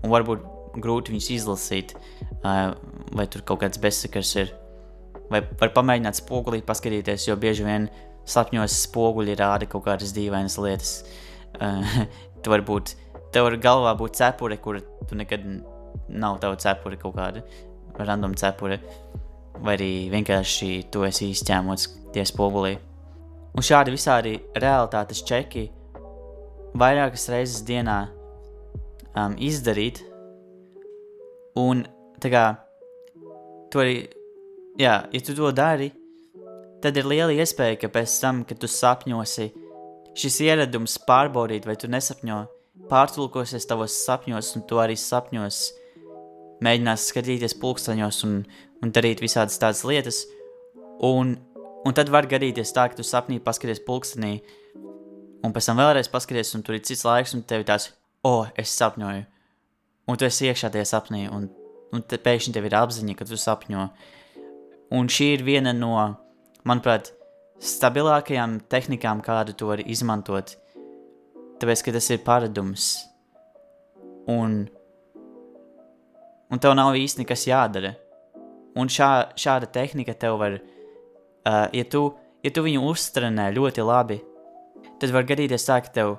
un 0.00 0.12
varbūt 0.12 0.48
grūti 0.82 1.12
viņus 1.12 1.30
izlasīt, 1.34 1.94
vai 2.42 3.26
tur 3.28 3.44
kaut 3.48 3.62
kāds 3.64 3.80
bezsakars 3.82 4.32
ir. 4.40 4.54
Vai 5.32 5.42
var 5.60 5.72
pamēģināt 5.76 6.18
spogulī 6.20 6.62
paskatīties, 6.64 7.28
jo 7.28 7.36
bieži 7.40 7.66
vien 7.66 7.88
sapņos 8.28 8.82
spoguļi 8.86 9.36
rāda 9.40 9.68
kaut 9.68 9.86
kādas 9.88 10.14
dīvainas 10.16 10.58
lietas. 10.62 10.96
Tu 12.42 12.50
vari 12.50 12.64
būt, 12.66 12.96
tev 13.30 13.44
var 13.46 13.54
galvā 13.62 13.92
būt 13.94 14.16
cepure, 14.18 14.56
kur 14.58 14.80
tu 15.06 15.14
nekad 15.14 15.44
nav 16.10 16.40
tava 16.42 16.56
cepure 16.58 16.96
kaut 16.98 17.14
kāda 17.14 17.44
random 18.02 18.34
cepure. 18.34 18.80
Uh, 18.82 19.31
vai 19.58 19.76
arī 19.76 19.92
vienkārši 20.12 20.88
tu 20.92 21.04
esi 21.06 21.30
izķēmots 21.32 21.88
tie 22.14 22.24
spogulī. 22.28 22.76
Un 23.52 23.64
šādi 23.64 23.92
visādi 23.92 24.38
realitātes 24.56 25.20
čeki 25.28 25.66
vairākas 26.78 27.28
reizes 27.32 27.64
dienā 27.68 27.98
um, 29.12 29.36
izdarīt, 29.36 30.00
un 31.60 31.84
tā 32.22 32.30
kā 32.32 32.44
tu 33.72 33.82
arī, 33.82 33.98
jā, 34.80 34.94
ja 35.12 35.20
tu 35.24 35.36
to 35.36 35.52
dari, 35.52 35.90
tad 36.82 36.96
ir 36.96 37.08
liela 37.08 37.34
iespēja, 37.36 37.78
ka 37.82 37.92
pēc 37.92 38.16
tam, 38.22 38.42
kad 38.48 38.60
tu 38.60 38.70
sapņosi, 38.70 39.50
šis 40.18 40.40
ieradums 40.48 40.98
pārbaudīt, 41.08 41.68
vai 41.68 41.76
tu 41.80 41.90
nesapņo, 41.92 42.40
pārtulkosies 42.90 43.68
tavos 43.68 44.00
sapņos, 44.06 44.56
un 44.56 44.66
tu 44.68 44.80
arī 44.82 44.96
sapņos 44.98 45.62
mēģinās 46.62 47.08
skatīties 47.10 47.56
pulksteņos 47.62 48.22
un, 48.28 48.36
un 48.82 48.94
darīt 48.94 49.22
visādas 49.24 49.58
tādas 49.60 49.82
lietas. 49.88 50.22
Un, 51.02 51.34
un 51.86 51.96
tad 51.96 52.12
var 52.12 52.28
gadīties 52.30 52.74
tā, 52.74 52.88
ka 52.90 52.98
tu 52.98 53.06
sapnī 53.06 53.40
paskaties 53.42 53.82
pulkstenī, 53.86 54.36
un 55.42 55.54
pēc 55.54 55.70
tam 55.70 55.80
vēlreiz 55.82 56.10
paskaties, 56.12 56.54
un 56.56 56.62
tur 56.66 56.78
ir 56.78 56.84
cits 56.86 57.04
laiks, 57.08 57.34
un 57.34 57.42
tev 57.46 57.64
ir 57.64 57.70
tāds, 57.72 57.90
o, 58.22 58.42
oh, 58.42 58.52
es 58.58 58.74
sapņoju. 58.78 59.24
Un 60.10 60.18
tu 60.18 60.26
esi 60.26 60.48
iekšā 60.50 60.70
tajā 60.74 60.86
sapnī, 60.94 61.24
un, 61.30 61.48
un 61.94 62.04
te 62.06 62.18
pēkšņi 62.22 62.54
tev 62.54 62.68
ir 62.68 62.78
apziņa, 62.78 63.16
ka 63.18 63.26
tu 63.26 63.38
sapņo. 63.38 63.88
Un 64.92 65.08
šī 65.10 65.32
ir 65.36 65.44
viena 65.46 65.72
no, 65.74 65.94
manuprāt, 66.68 67.12
stabilākajām 67.62 68.60
tehnikām, 68.70 69.22
kādu 69.24 69.54
tu 69.56 69.70
vari 69.70 69.86
izmantot. 69.90 70.56
Tāpēc, 71.62 71.84
ka 71.86 71.94
tas 71.94 72.10
ir 72.10 72.22
paradums. 72.26 72.92
Un, 74.30 74.64
un 76.52 76.60
tev 76.60 76.74
nav 76.76 76.96
īsti 76.98 77.24
nekas 77.24 77.46
jādara. 77.48 77.94
Un 78.78 78.88
šā, 78.92 79.34
šāda 79.36 79.68
tehnika 79.72 80.14
tev 80.16 80.38
var, 80.40 80.58
uh, 80.58 81.66
ja, 81.72 81.84
tu, 81.88 82.06
ja 82.44 82.52
tu 82.52 82.64
viņu 82.64 82.84
uztrenē 82.88 83.50
ļoti 83.56 83.84
labi, 83.84 84.20
tad 85.00 85.12
var 85.12 85.26
gadīties 85.28 85.66
tā, 85.68 85.80
ka 85.84 85.92
tev 85.92 86.14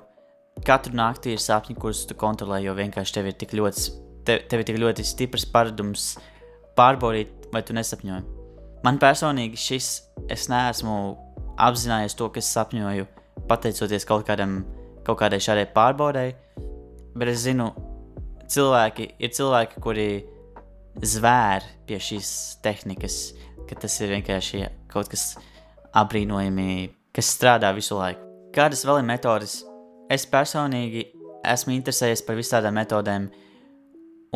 katru 0.66 0.94
naktī 0.94 1.34
ir 1.34 1.42
sapņi, 1.42 1.76
kurus 1.80 2.04
tu 2.06 2.16
kontrolē, 2.18 2.60
jo 2.62 2.76
vienkārši 2.78 3.16
tev 3.16 3.30
ir 3.30 3.38
tik 3.38 3.56
ļoti, 3.58 3.88
tev, 4.26 4.44
tev 4.50 4.62
ir 4.62 4.68
tik 4.70 4.78
ļoti 4.82 5.06
stiprs 5.06 5.46
paradums 5.50 6.12
pārbaudīt, 6.78 7.50
vai 7.54 7.62
tu 7.66 7.74
nesapņoji. 7.74 8.26
Man 8.84 9.00
personīgi 9.02 9.58
šis, 9.58 9.90
es 10.30 10.46
neesmu 10.52 10.94
apzinājies 11.64 12.14
to, 12.18 12.28
ka 12.30 12.42
es 12.42 12.50
sapņoju, 12.54 13.06
pateicoties 13.50 14.06
kaut, 14.06 14.26
kādam, 14.28 14.62
kaut 15.06 15.18
kādai 15.22 15.40
šādai 15.42 15.66
pārbaudēji, 15.74 16.36
bet 17.18 17.30
es 17.30 17.42
zinu, 17.46 17.70
cilvēki 18.50 19.08
ir 19.18 19.32
cilvēki, 19.34 19.80
kuri 19.82 20.08
zvēr 21.02 21.64
pie 21.88 21.98
šīs 22.02 22.30
tehnikas, 22.64 23.34
ka 23.68 23.78
tas 23.80 23.96
ir 24.02 24.14
vienkārši 24.14 24.64
kaut 24.92 25.10
kas 25.12 25.34
apbrīnojami, 25.96 26.90
kas 27.14 27.32
strādā 27.36 27.72
visu 27.76 27.98
laiku. 27.98 28.22
Kādas 28.54 28.84
vēl 28.86 29.02
ir 29.02 29.08
metodes? 29.08 29.62
Es 30.12 30.26
personīgi 30.30 31.08
esmu 31.44 31.74
interesējies 31.74 32.22
par 32.26 32.38
visādām 32.38 32.76
metodēm, 32.78 33.28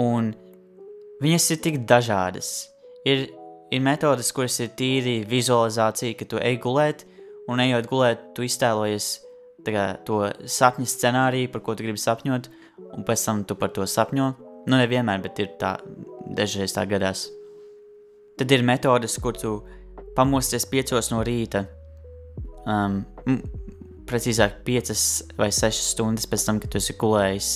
un 0.01 0.33
viņas 1.23 1.51
ir 1.55 1.63
tik 1.63 1.79
dažādas. 1.89 2.69
Ir, 3.07 3.29
ir 3.71 3.85
metodes, 3.85 4.33
kuras 4.35 4.59
ir 4.65 4.73
tīri 4.79 5.21
vizualizācija, 5.29 6.17
ka 6.19 6.27
tu 6.29 6.43
ej 6.43 6.59
gulēt, 6.65 7.07
un 7.49 7.63
ejot 7.63 7.89
gulēt, 7.91 8.31
tu 8.37 8.45
iztēlojies 8.47 9.13
kā, 9.67 9.85
to 10.07 10.23
sapņu 10.49 10.87
scenāriju, 10.89 11.53
par 11.53 11.65
ko 11.65 11.75
tu 11.77 11.87
gribi 11.87 12.01
sapņot, 12.01 12.49
un 12.95 13.05
pēc 13.07 13.25
tam 13.25 13.43
tu 13.45 13.57
par 13.59 13.73
to 13.75 13.87
sapņo. 13.87 14.29
Nu, 14.69 14.77
nevienmēr, 14.77 15.23
bet 15.25 15.39
ir 15.41 15.55
tā 15.61 15.77
dažreiz 16.37 16.75
tā 16.77 16.85
gadās. 16.89 17.29
Tad 18.39 18.53
ir 18.55 18.65
metodes, 18.67 19.17
kur 19.23 19.37
tu 19.39 19.57
pamosties 20.17 20.67
piecos 20.69 21.11
no 21.13 21.23
rīta, 21.27 21.65
um, 22.69 23.01
precīzāk, 24.09 24.63
piecas 24.67 25.25
vai 25.39 25.51
sešas 25.55 25.93
stundas 25.95 26.29
pēc 26.29 26.47
tam, 26.47 26.61
kad 26.63 26.73
tu 26.73 26.81
esi 26.81 26.97
gulējis. 26.99 27.51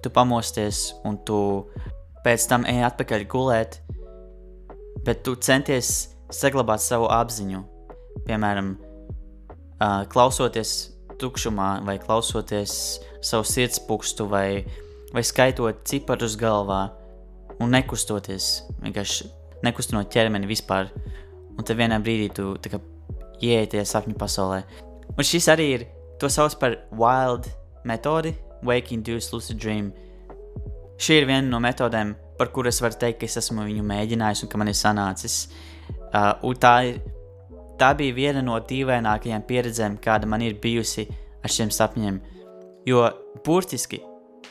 Tu 0.00 0.12
pamosties 0.14 0.90
un 1.04 1.18
tu 1.28 1.40
pēc 2.24 2.46
tam 2.48 2.64
ej 2.68 2.84
atpakaļ 2.88 3.26
gulēt, 3.30 3.80
bet 5.04 5.24
tu 5.26 5.34
centies 5.36 6.10
saglabāt 6.32 6.82
savu 6.84 7.08
apziņu. 7.12 7.64
Piemēram, 8.26 8.74
uh, 8.76 10.04
klausoties 10.12 10.89
tukšumā, 11.20 11.70
vai 11.86 11.98
klausoties 12.02 12.72
savu 13.24 13.46
sirdspūkstu, 13.46 14.26
vai, 14.30 14.64
vai 15.14 15.24
skaitot 15.26 15.84
ciparus 15.88 16.36
galvā 16.40 16.86
un 17.60 17.72
nekustoties, 17.74 18.50
vienkārši 18.80 19.28
nekustinot 19.66 20.10
ķermeni 20.12 20.48
vispār. 20.48 20.90
Un 21.56 21.66
tad 21.66 21.76
vienā 21.76 21.98
brīdī 22.00 22.30
tu 22.32 22.54
ieej 23.40 23.66
tajā 23.72 23.84
sapņu 23.88 24.16
pasaulē. 24.20 24.62
Un 25.16 25.26
šis 25.26 25.48
arī 25.52 25.66
ir, 25.74 25.86
to 26.20 26.30
sauc 26.32 26.56
par 26.60 26.78
wild 26.96 27.48
metodi, 27.84 28.34
wake 28.64 28.94
induced 28.94 29.34
lucid 29.34 29.60
dream. 29.60 29.90
Šī 31.00 31.20
ir 31.20 31.28
viena 31.28 31.48
no 31.48 31.60
metodēm, 31.64 32.14
par 32.38 32.50
kuras 32.52 32.80
varu 32.80 32.96
teikt, 33.00 33.20
ka 33.20 33.28
es 33.28 33.38
esmu 33.40 33.64
viņu 33.66 33.84
mēģinājis 33.88 34.44
un 34.44 34.52
ka 34.52 34.60
man 34.60 34.72
ir 34.72 34.76
sanācis. 34.76 35.42
Uh, 36.10 36.32
un 36.48 36.56
tā, 36.60 36.74
ir, 36.88 37.00
tā 37.80 37.94
bija 37.96 38.16
viena 38.16 38.44
no 38.44 38.58
dīvainākajām 38.60 39.46
pieredzēm, 39.48 39.98
kāda 40.04 40.28
man 40.28 40.44
ir 40.44 40.58
bijusi 40.62 41.08
ar 41.42 41.52
šiem 41.52 41.72
sapņiem. 41.72 42.20
Jo 42.88 43.06
burtiski 43.44 44.00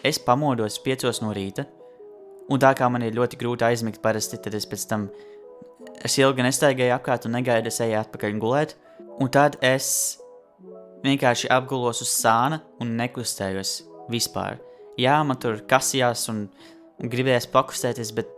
es 0.06 0.20
pamodos 0.22 0.80
piecos 0.84 1.22
no 1.22 1.34
rīta, 1.36 1.66
Un 2.50 2.58
tā 2.58 2.72
kā 2.74 2.88
man 2.90 3.04
ir 3.06 3.18
ļoti 3.18 3.38
grūti 3.38 3.66
aizmigt, 3.68 4.02
parasti 4.02 4.40
tad 4.42 4.56
es 4.58 4.66
pēc 4.70 4.86
tam 4.90 5.06
es 6.06 6.16
ilgi 6.18 6.46
nestaigāju 6.46 6.96
apkārt 6.96 7.28
un 7.28 7.36
negaidu, 7.38 7.70
es 7.70 7.78
eju 7.86 8.00
atpakaļ 8.00 8.40
gulēt. 8.42 8.74
Un 9.22 9.30
tad 9.30 9.60
es 9.66 10.18
vienkārši 11.04 11.52
apgulos 11.54 12.02
uz 12.02 12.10
sāna 12.10 12.64
un 12.82 12.96
nekustējos 12.98 13.76
vispār. 14.10 14.58
Jā, 15.00 15.20
man 15.24 15.38
tur 15.40 15.62
kasījās 15.70 16.26
un, 16.34 16.48
un 17.00 17.12
gribējās 17.12 17.48
pakustēties, 17.54 18.14
bet 18.18 18.34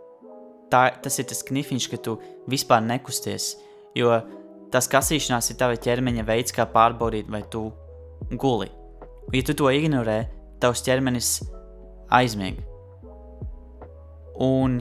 tā, 0.70 0.84
tas 1.02 1.16
ir 1.18 1.30
tas 1.32 1.40
knifiņš, 1.48 1.88
ka 1.88 2.00
tu 2.04 2.18
vispār 2.52 2.84
nekusties. 2.84 3.54
Jo 3.96 4.20
tas 4.72 4.88
kasīšanās 4.90 5.52
ir 5.52 5.58
tava 5.60 5.76
ķermeņa 5.76 6.24
veids, 6.28 6.54
kā 6.56 6.66
pārbaudīt, 6.68 7.28
vai 7.30 7.42
tu 7.52 7.68
guli. 8.40 8.70
Ja 9.32 9.42
tu 9.46 9.54
to 9.56 9.70
ignorē, 9.72 10.24
tavs 10.62 10.82
ķermenis 10.86 11.38
aizmieg. 12.12 12.60
Un, 14.42 14.80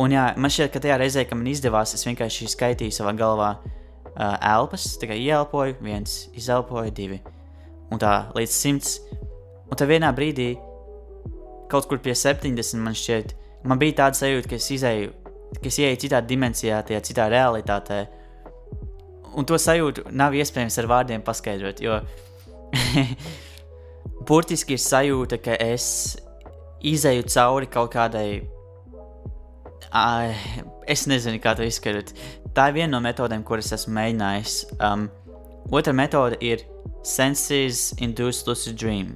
un 0.00 0.14
jā, 0.14 0.26
man 0.40 0.52
šķiet, 0.52 0.72
ka 0.72 0.82
tajā 0.82 0.98
reizē, 1.00 1.26
kad 1.28 1.38
man 1.38 1.50
izdevās, 1.50 1.94
es 1.96 2.06
vienkārši 2.08 2.48
skaitīju 2.52 2.94
savā 2.96 3.12
galvā 3.16 3.50
uh, 3.60 4.36
elpas, 4.40 4.88
tā 5.00 5.10
kā 5.10 5.18
ieelpoju, 5.20 5.78
viens, 5.84 6.24
izelpoju, 6.36 6.94
divi. 6.96 7.20
Un 7.92 8.00
tā 8.02 8.14
līdz 8.34 8.54
simts. 8.54 8.96
Un 9.66 9.78
tad 9.78 9.90
vienā 9.90 10.10
brīdī, 10.16 10.54
kaut 11.70 11.88
kur 11.90 12.00
pie 12.02 12.14
70, 12.16 12.82
man 12.82 12.96
šķiet, 12.96 13.34
man 13.66 13.80
bija 13.80 14.00
tāda 14.02 14.20
sajūta, 14.20 14.50
ka 14.50 14.58
es 14.58 14.68
izēju, 14.74 15.12
ka 15.58 15.70
es 15.70 15.78
ieeju 15.82 16.02
citā 16.06 16.22
dimensijā, 16.22 16.80
tajā 16.86 17.02
citā 17.10 17.28
realitātē. 17.32 18.04
Un 19.36 19.46
to 19.48 19.58
sajūtu 19.60 20.08
nav 20.16 20.34
iespējams 20.36 20.78
ar 20.80 20.88
vārdiem 20.90 21.24
paskaidrot, 21.24 21.82
jo 21.84 22.00
burtiski 24.28 24.76
ir 24.76 24.82
sajūta, 24.82 25.38
ka 25.42 25.56
es 25.60 25.88
izēju 26.86 27.26
cauri 27.32 27.70
kaut 27.70 27.92
kādai. 27.94 28.28
Ai, 29.96 30.34
es 30.90 31.06
nezinu, 31.08 31.40
kā 31.42 31.54
to 31.56 31.66
izskaidrot. 31.66 32.12
Tā 32.56 32.70
ir 32.70 32.78
viena 32.80 32.96
no 32.96 33.02
metodēm, 33.04 33.44
kuras 33.46 33.72
esmu 33.76 33.94
mēģinājis. 33.96 34.56
Um, 34.80 35.06
otra 35.70 35.94
metode 35.96 36.38
ir 36.44 36.64
Senses 37.06 37.92
Induced 38.02 38.48
Lucid 38.48 38.78
Dream, 38.80 39.14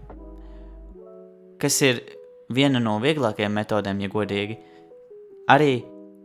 kas 1.61 1.81
ir 1.83 2.03
viena 2.55 2.81
no 2.83 2.99
vieglākajām 3.03 3.57
metodēm, 3.57 4.03
ja 4.05 4.13
godīgi. 4.13 4.59
Arī 5.51 5.81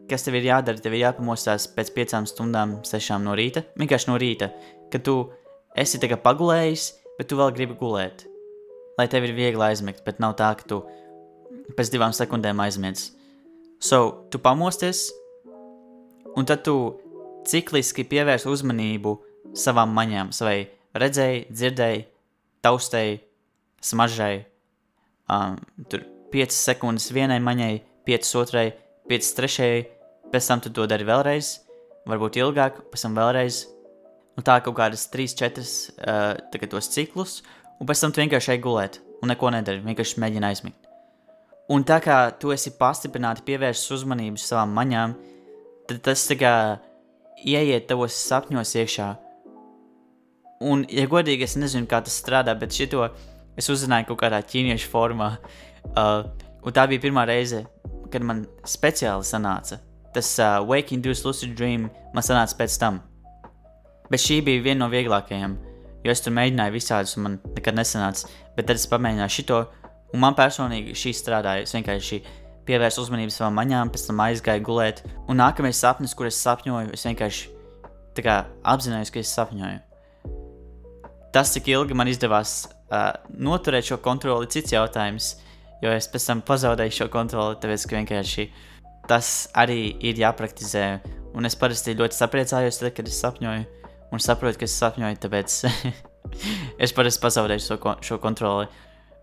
kas 0.10 0.26
tev 0.26 0.38
ir 0.40 0.50
jādara, 0.50 0.82
tev 0.82 0.96
ir 0.96 1.06
jāpamostās 1.06 1.68
pēc 1.76 1.92
piecām 1.96 2.28
stundām, 2.30 2.80
sešām 2.88 3.26
no 3.26 3.36
rīta. 3.38 3.66
Vienkārši 3.80 4.10
no 4.12 4.20
rīta, 4.22 4.52
kad 4.94 5.06
tu 5.08 5.18
esi 5.78 6.00
tikai 6.02 6.20
pagulējis, 6.24 6.88
bet 7.18 7.30
tu 7.30 7.40
vēl 7.40 7.54
gribi 7.56 7.78
gulēt. 7.80 8.26
Lai 9.00 9.08
tev 9.12 9.28
ir 9.28 9.36
viegli 9.36 9.64
aizmigt, 9.66 10.04
bet 10.06 10.22
nav 10.24 10.38
tā, 10.40 10.54
ka 10.60 10.68
tu 10.70 10.82
pēc 11.76 11.92
divām 11.92 12.14
sekundēm 12.16 12.62
aizmiedz. 12.64 13.10
So, 13.84 14.28
tu 14.32 14.40
pamosties, 14.40 15.10
un 16.36 16.48
tad 16.48 16.64
tu 16.66 16.76
cikliski 17.46 18.06
pievērs 18.08 18.48
uzmanību 18.50 19.18
savām 19.58 19.92
maņām, 19.96 20.32
savai 20.36 20.70
redzēji, 20.96 21.46
dzirdēji, 21.52 22.06
taustēji, 22.66 23.20
smaržai. 23.84 24.46
Um, 25.32 25.58
tur 25.90 26.06
5 26.34 26.56
sekundes 26.56 27.10
vienai 27.14 27.40
maņai, 27.44 27.74
5 28.08 28.34
otrai, 28.42 28.68
5 29.10 29.32
trešajai, 29.38 29.84
pēc 30.36 30.52
tam 30.52 30.62
tu 30.64 30.74
to 30.76 30.86
dari 30.92 31.08
vēlreiz, 31.08 31.56
varbūt 32.12 32.42
ilgāk, 32.44 32.84
pēc 32.92 33.08
tam 33.08 33.16
vēlreiz. 33.18 33.64
Un 34.36 34.44
tā 34.44 34.58
kaut 34.60 34.76
kādas 34.76 35.08
3, 35.14 35.32
4 35.40 35.64
uh, 35.64 36.66
tos 36.68 36.90
ciklus, 36.92 37.38
un 37.80 37.88
pēc 37.88 38.02
tam 38.04 38.12
tu 38.12 38.20
vienkārši 38.20 38.58
ej 38.58 38.60
gulēt 38.66 39.00
un 39.24 39.32
neko 39.32 39.52
nedari, 39.56 39.84
vienkārši 39.86 40.20
mēģini 40.20 40.50
aizmigt. 40.50 40.90
Un 41.72 41.86
tā 41.88 41.98
kā 42.04 42.18
tu 42.38 42.52
esi 42.54 42.76
pastiprināti 42.78 43.46
pievērsis 43.48 43.94
uzmanību 43.96 44.42
savām 44.42 44.76
maņām, 44.76 45.16
tad 45.90 46.02
tas 46.06 46.26
tā 46.30 46.38
kā 46.38 46.52
ieiet 47.42 47.88
tavos 47.90 48.18
sapņos 48.28 48.76
iekšā. 48.84 49.08
Un, 50.66 50.84
ja 50.92 51.08
godīgi, 51.10 51.48
es 51.48 51.58
nezinu, 51.60 51.88
kā 51.90 52.04
tas 52.04 52.20
strādā, 52.22 52.54
bet 52.60 52.76
šito 52.76 53.08
es 53.58 53.72
uzzināju 53.72 54.12
kaut 54.12 54.22
kādā 54.26 54.44
ķīniešu 54.44 54.92
formā. 54.92 55.36
Uh, 55.86 56.24
un 56.66 56.74
tā 56.74 56.88
bija 56.90 56.98
pirmā 57.04 57.28
reize, 57.30 57.60
kad 58.10 58.24
man 58.26 58.40
speciāli 58.66 59.22
sanāca. 59.22 59.78
Tas 60.16 60.32
uh, 60.40 60.62
Wake 60.64 60.96
Induced 60.96 61.28
Lucid 61.28 61.56
Dream 61.58 61.90
man 62.16 62.24
sanāca 62.24 62.56
pēc 62.62 62.80
tam. 62.80 63.02
Bet 64.10 64.22
šī 64.24 64.40
bija 64.46 64.64
viena 64.64 64.86
no 64.86 64.92
vieglākajām, 64.92 65.58
jo 66.06 66.14
es 66.14 66.22
tur 66.24 66.36
mēģināju 66.38 66.76
visādus, 66.76 67.16
un 67.18 67.26
man 67.26 67.40
nekad 67.58 67.76
nesanāca. 67.76 68.30
Bet 68.56 68.70
tad 68.70 68.80
es 68.80 68.88
pamēģināju 68.88 69.36
šito, 69.36 69.64
Un 70.16 70.22
man 70.24 70.36
personīgi 70.38 70.96
šī 70.96 71.12
strādāja. 71.16 71.66
Es 71.66 71.74
vienkārši 71.76 72.22
pievērsu 72.66 73.04
uzmanību 73.04 73.34
savām 73.36 73.58
maņām, 73.60 73.92
pēc 73.92 74.06
tam 74.08 74.22
aizgāju 74.24 74.64
gulēt. 74.64 75.02
Un 75.28 75.42
nākamais 75.42 75.82
sapnis, 75.82 76.16
kur 76.16 76.30
es 76.30 76.40
sapņoju, 76.40 76.94
es 76.96 77.04
vienkārši 77.04 77.52
kā, 78.24 78.38
apzinājos, 78.64 79.12
ka 79.12 79.20
es 79.20 79.34
sapņoju. 79.36 79.82
Tas, 81.36 81.52
cik 81.52 81.68
ilgi 81.74 81.98
man 82.00 82.08
izdevās 82.08 82.62
uh, 82.64 83.12
noturēt 83.36 83.90
šo 83.90 84.00
kontroli, 84.04 84.48
ir 84.48 84.54
cits 84.56 84.72
jautājums. 84.72 85.34
Jo 85.84 85.92
es 85.92 86.08
pēc 86.08 86.30
tam 86.30 86.42
pazaudēju 86.48 86.96
šo 87.02 87.10
kontroli, 87.12 87.60
tāpēc 87.60 87.84
ka 87.84 87.98
vienkārši 88.00 88.46
tas 89.10 89.50
arī 89.58 89.96
ir 90.06 90.20
jāpraktizē. 90.22 90.88
Un 91.36 91.48
es 91.48 91.58
parasti 91.60 91.96
ļoti 91.98 92.16
sapriecājos, 92.16 92.80
tad, 92.80 92.94
kad 92.96 93.08
es 93.12 93.20
sapņoju, 93.20 93.86
un 94.16 94.24
saprotu, 94.24 94.62
ka 94.62 94.68
es 94.70 94.76
sapņoju, 94.80 95.22
tāpēc 95.26 95.62
es 96.84 96.96
parasti 96.96 97.24
pazaudēju 97.26 97.66
šo, 97.68 97.96
šo 98.08 98.20
kontroli. 98.24 98.70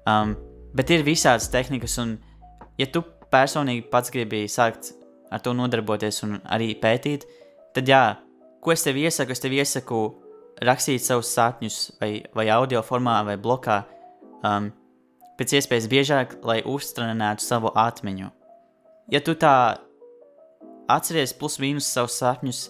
Um, 0.06 0.34
Bet 0.72 0.88
ir 0.88 1.04
visādas 1.04 1.50
tehnikas, 1.52 1.98
un, 2.00 2.16
ja 2.80 2.86
tu 2.88 3.02
personīgi 3.32 3.84
pats 3.92 4.12
gribi 4.12 4.46
sākt 4.48 4.94
ar 5.32 5.40
to 5.44 5.52
nodarboties 5.56 6.22
un 6.24 6.38
arī 6.48 6.72
pētīt, 6.80 7.26
tad 7.76 7.88
jā, 7.88 8.02
ko 8.64 8.72
es 8.72 8.84
tev 8.84 8.96
iesaku? 9.00 9.36
Es 9.36 9.44
tev 9.44 9.52
iesaku 9.56 10.00
rakstīt 10.64 11.04
savus 11.04 11.32
sapņus 11.36 11.78
vai, 12.00 12.12
vai 12.32 12.48
audio 12.54 12.80
formā 12.84 13.18
vai 13.26 13.36
blokā 13.40 13.82
um, 14.40 14.70
pēc 15.36 15.58
iespējas 15.60 15.90
biežāk, 15.92 16.38
lai 16.48 16.62
uztrenētu 16.64 17.44
savu 17.44 17.72
atmiņu. 17.76 18.30
Ja 19.12 19.20
tu 19.20 19.36
tā 19.36 19.54
atceries 20.90 21.34
plus 21.36 21.58
mīnus 21.62 21.88
savus 21.92 22.16
sapņus, 22.20 22.64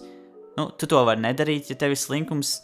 nu, 0.59 0.67
tu 0.77 0.89
to 0.89 0.99
vari 1.07 1.23
nedarīt, 1.23 1.71
ja 1.71 1.79
tev 1.79 1.95
ir 1.95 1.99
slinkums, 1.99 2.57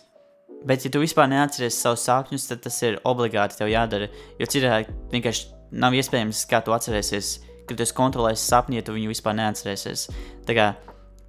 Bet, 0.67 0.83
ja 0.83 0.91
tu 0.91 0.99
vispār 0.99 1.29
neatceries 1.31 1.77
savus 1.79 2.03
sapņus, 2.03 2.49
tad 2.49 2.63
tas 2.65 2.75
ir 2.83 2.97
obligāti 3.07 3.55
tev 3.61 3.69
jādara. 3.71 4.09
Jo 4.41 4.47
citādi 4.51 4.91
vienkārši 5.13 5.53
nav 5.79 5.95
iespējams, 5.95 6.41
kā 6.51 6.59
tu 6.65 6.73
atcerēsies, 6.75 7.29
kad 7.69 7.79
tu 7.79 7.87
kontrolēsi 7.95 8.43
sapni, 8.43 8.79
ja 8.79 8.83
tu 8.83 8.95
viņu 8.95 9.13
vispār 9.13 9.37
neatcerēsies. 9.39 10.09
Tā 10.47 10.55
kā 10.57 10.67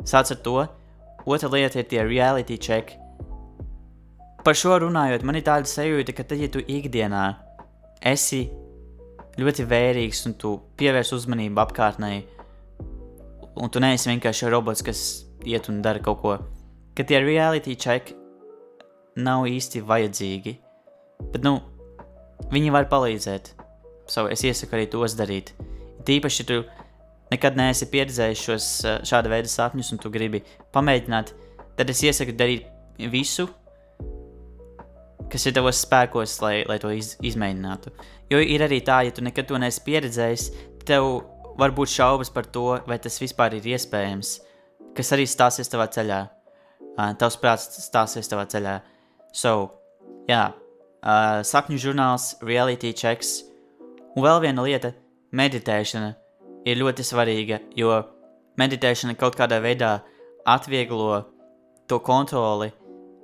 sāc 0.02 0.32
ar 0.34 0.40
to. 0.42 0.56
Otra 1.30 1.50
lieta 1.52 1.78
ir 1.78 1.86
tie 1.86 2.02
reality 2.02 2.56
check. 2.58 2.96
Par 4.42 4.56
šo 4.56 4.80
runājot, 4.82 5.22
man 5.22 5.38
ir 5.38 5.44
tāda 5.46 5.68
sajūta, 5.68 6.16
ka 6.16 6.24
tad, 6.26 6.40
ja 6.40 6.48
tu 6.50 6.64
ikdienā 6.64 7.24
esi 8.10 8.48
ļoti 9.38 9.66
vērīgs 9.68 10.24
un 10.26 10.34
tu 10.40 10.56
pievērs 10.80 11.12
uzmanību 11.14 11.60
apkārtnē, 11.60 12.14
un 13.60 13.70
tu 13.72 13.82
neesi 13.82 14.08
vienkārši 14.10 14.50
robots, 14.52 14.82
kas 14.84 15.02
iet 15.46 15.68
un 15.72 15.80
dara 15.84 16.00
kaut 16.02 16.20
ko, 16.22 16.36
ka 16.96 17.04
tie 17.06 17.20
reality 17.22 17.76
check 17.76 18.14
nav 19.20 19.46
īsti 19.48 19.82
vajadzīgi. 19.86 20.56
Bet, 21.32 21.42
nu, 21.44 21.58
viņi 22.52 22.72
var 22.72 22.88
palīdzēt. 22.90 23.54
So, 24.10 24.26
es 24.32 24.42
iesaku 24.46 24.78
arī 24.78 24.88
tos 24.90 25.14
darīt. 25.18 25.52
Tīpaši, 26.06 26.42
ja 26.42 26.48
tu 26.48 26.60
nekad 27.30 27.58
neesi 27.58 27.88
pieredzējis 27.92 28.44
šos 28.46 28.68
šāda 29.06 29.30
veida 29.30 29.50
sapņus, 29.50 29.92
un 29.94 30.02
tu 30.02 30.10
gribi 30.10 30.42
pamēģināt, 30.74 31.34
tad 31.78 31.92
es 31.92 32.02
iesaku 32.06 32.34
darīt 32.38 32.66
visu, 33.12 33.46
kas 35.30 35.46
ir 35.46 35.54
tavos 35.54 35.84
spēkos, 35.84 36.38
lai, 36.42 36.54
lai 36.66 36.80
to 36.82 36.90
iz, 36.94 37.14
izmēģinātu. 37.22 37.92
Jo 38.32 38.40
ir 38.42 38.64
arī 38.66 38.80
tā, 38.86 39.02
ja 39.06 39.14
tu 39.14 39.22
nekad 39.22 39.46
to 39.50 39.60
neesi 39.60 39.84
pieredzējis, 39.86 40.48
tev 40.88 41.20
var 41.60 41.74
būt 41.76 41.92
šaubas 41.92 42.32
par 42.32 42.48
to, 42.48 42.80
vai 42.88 42.98
tas 43.02 43.18
vispār 43.20 43.58
ir 43.58 43.68
iespējams, 43.74 44.38
kas 44.96 45.12
arī 45.14 45.26
stāsies 45.28 45.70
tavā 45.70 45.86
ceļā. 45.92 46.20
Tavs 47.20 47.36
prāts 47.40 47.68
stāsies 47.84 48.28
tavā 48.28 48.46
ceļā. 48.50 48.80
So, 49.36 49.52
jā, 50.28 50.50
uh, 50.50 51.40
sapņu 51.46 51.78
žurnāls, 51.80 52.34
reality 52.44 52.92
checks. 52.96 53.40
Un 54.16 54.24
vēl 54.26 54.40
viena 54.46 54.64
lieta- 54.66 54.92
meditēšana 55.40 56.14
ir 56.66 56.76
ļoti 56.76 57.06
svarīga, 57.06 57.60
jo 57.76 58.04
meditēšana 58.58 59.16
kaut 59.16 59.36
kādā 59.36 59.60
veidā 59.62 60.02
atvieglo 60.46 61.26
to 61.86 61.98
kontroli, 62.00 62.72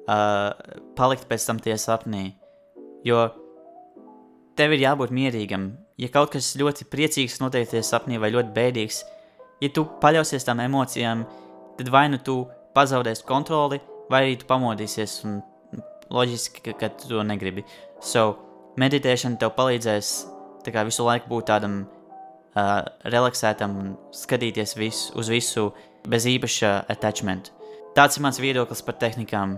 uh, 0.08 0.52
palikt 0.94 1.28
pēc 1.28 1.46
tam 1.46 1.58
tie 1.58 1.74
sapnī. 1.74 2.34
Jo 3.04 3.32
tev 4.56 4.72
ir 4.72 4.80
jābūt 4.86 5.10
mierīgam. 5.10 5.85
Ja 5.96 6.10
kaut 6.12 6.34
kas 6.34 6.52
ļoti 6.60 6.84
priecīgs 6.92 7.38
notiek 7.40 7.68
tie 7.70 7.80
sapnī 7.84 8.18
vai 8.20 8.32
ļoti 8.34 8.52
bēdīgs, 8.56 9.02
ja 9.64 9.70
tu 9.72 9.86
paļausies 10.02 10.44
tam 10.44 10.60
emocijām, 10.60 11.24
tad 11.78 11.90
vai 11.92 12.06
nu 12.12 12.20
tu 12.20 12.42
pazaudēsi 12.76 13.24
kontroli, 13.24 13.80
vai 14.12 14.26
arī 14.26 14.36
tu 14.40 14.48
pamodīsies 14.48 15.18
un 15.24 15.40
loģiski, 16.12 16.62
ka, 16.66 16.76
ka 16.76 16.90
tu 17.00 17.08
to 17.10 17.24
negribi. 17.24 17.64
So, 18.04 18.28
meditēšana 18.80 19.40
tev 19.40 19.54
palīdzēs 19.56 20.14
kā, 20.66 20.84
visu 20.86 21.06
laiku 21.06 21.30
būt 21.30 21.48
tādam 21.50 21.78
uh, 21.86 22.82
relaxētam 23.06 23.76
un 23.80 23.92
skatīties 24.14 24.76
visu, 24.78 25.12
uz 25.18 25.30
visu 25.32 25.70
bez 26.06 26.26
īpaša 26.28 26.72
attachment. 26.92 27.52
Tāds 27.96 28.18
ir 28.18 28.26
mans 28.26 28.40
viedoklis 28.42 28.84
par 28.84 28.98
tehnikām. 29.00 29.56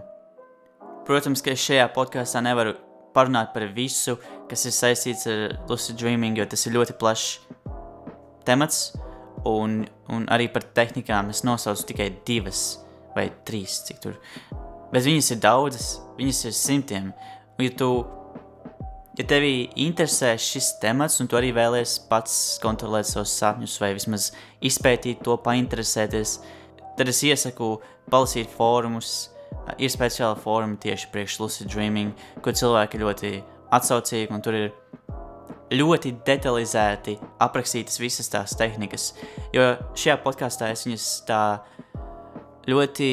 Protams, 1.08 1.42
ka 1.42 1.54
es 1.54 1.64
šajā 1.64 1.88
podkāstā 1.94 2.42
nevaru 2.44 2.76
parunāt 3.16 3.54
par 3.54 3.66
visu, 3.74 4.18
kas 4.50 4.66
ir 4.68 4.74
saistīts 4.74 5.28
ar 5.30 5.58
lucid 5.70 5.98
dreaming, 6.00 6.38
jo 6.38 6.46
tas 6.48 6.66
ir 6.66 6.76
ļoti 6.76 6.96
plašs 7.00 7.38
temats. 8.48 8.88
Un, 9.46 9.84
un 10.10 10.24
arī 10.34 10.48
par 10.50 10.64
tehnikām 10.74 11.30
es 11.30 11.44
nosaucu 11.46 11.86
tikai 11.92 12.08
divas 12.26 12.80
vai 13.14 13.28
trīs, 13.46 13.78
cik 13.86 14.00
tur 14.02 14.16
Bet 14.92 15.04
viņas 15.04 15.34
ir 15.34 15.40
daudzas, 15.42 15.88
viņas 16.16 16.44
ir 16.48 16.54
simtiem. 16.56 17.10
Un, 17.58 17.64
ja 17.66 17.72
tu, 17.76 17.88
ja 19.18 19.26
tevī 19.28 19.68
interesē 19.84 20.32
šis 20.40 20.74
temats, 20.80 21.18
un 21.20 21.28
tu 21.28 21.36
arī 21.36 21.50
vēlies 21.56 21.98
pats 22.08 22.56
kontrolēt 22.62 23.10
savus 23.10 23.34
sapņus, 23.36 23.76
vai 23.82 23.92
vismaz 23.98 24.30
izpētīt 24.64 25.20
to, 25.26 25.36
painteresēties, 25.44 26.38
tad 26.96 27.12
es 27.12 27.20
iesaku 27.26 27.74
palasīt 28.08 28.48
fórumus. 28.54 29.28
Ir 29.76 29.92
speciāli 29.92 30.40
fórumi 30.40 30.78
tieši 30.80 31.10
priekš 31.12 31.38
lucid 31.42 31.68
dreaming, 31.68 32.16
kur 32.44 32.56
cilvēki 32.56 33.00
ļoti 33.02 33.32
atsaucīgi, 33.74 34.32
un 34.34 34.44
tur 34.44 34.56
ir 34.56 34.68
ļoti 35.74 36.14
detalizēti 36.26 37.18
aprakstītas 37.44 38.00
visas 38.00 38.30
tās 38.32 38.56
tehnikas. 38.58 39.12
Jo 39.52 39.74
šajā 39.98 40.16
podkāstā 40.24 40.70
es 40.72 40.86
viņas 40.86 41.08
tā 41.28 41.42
ļoti 42.68 43.10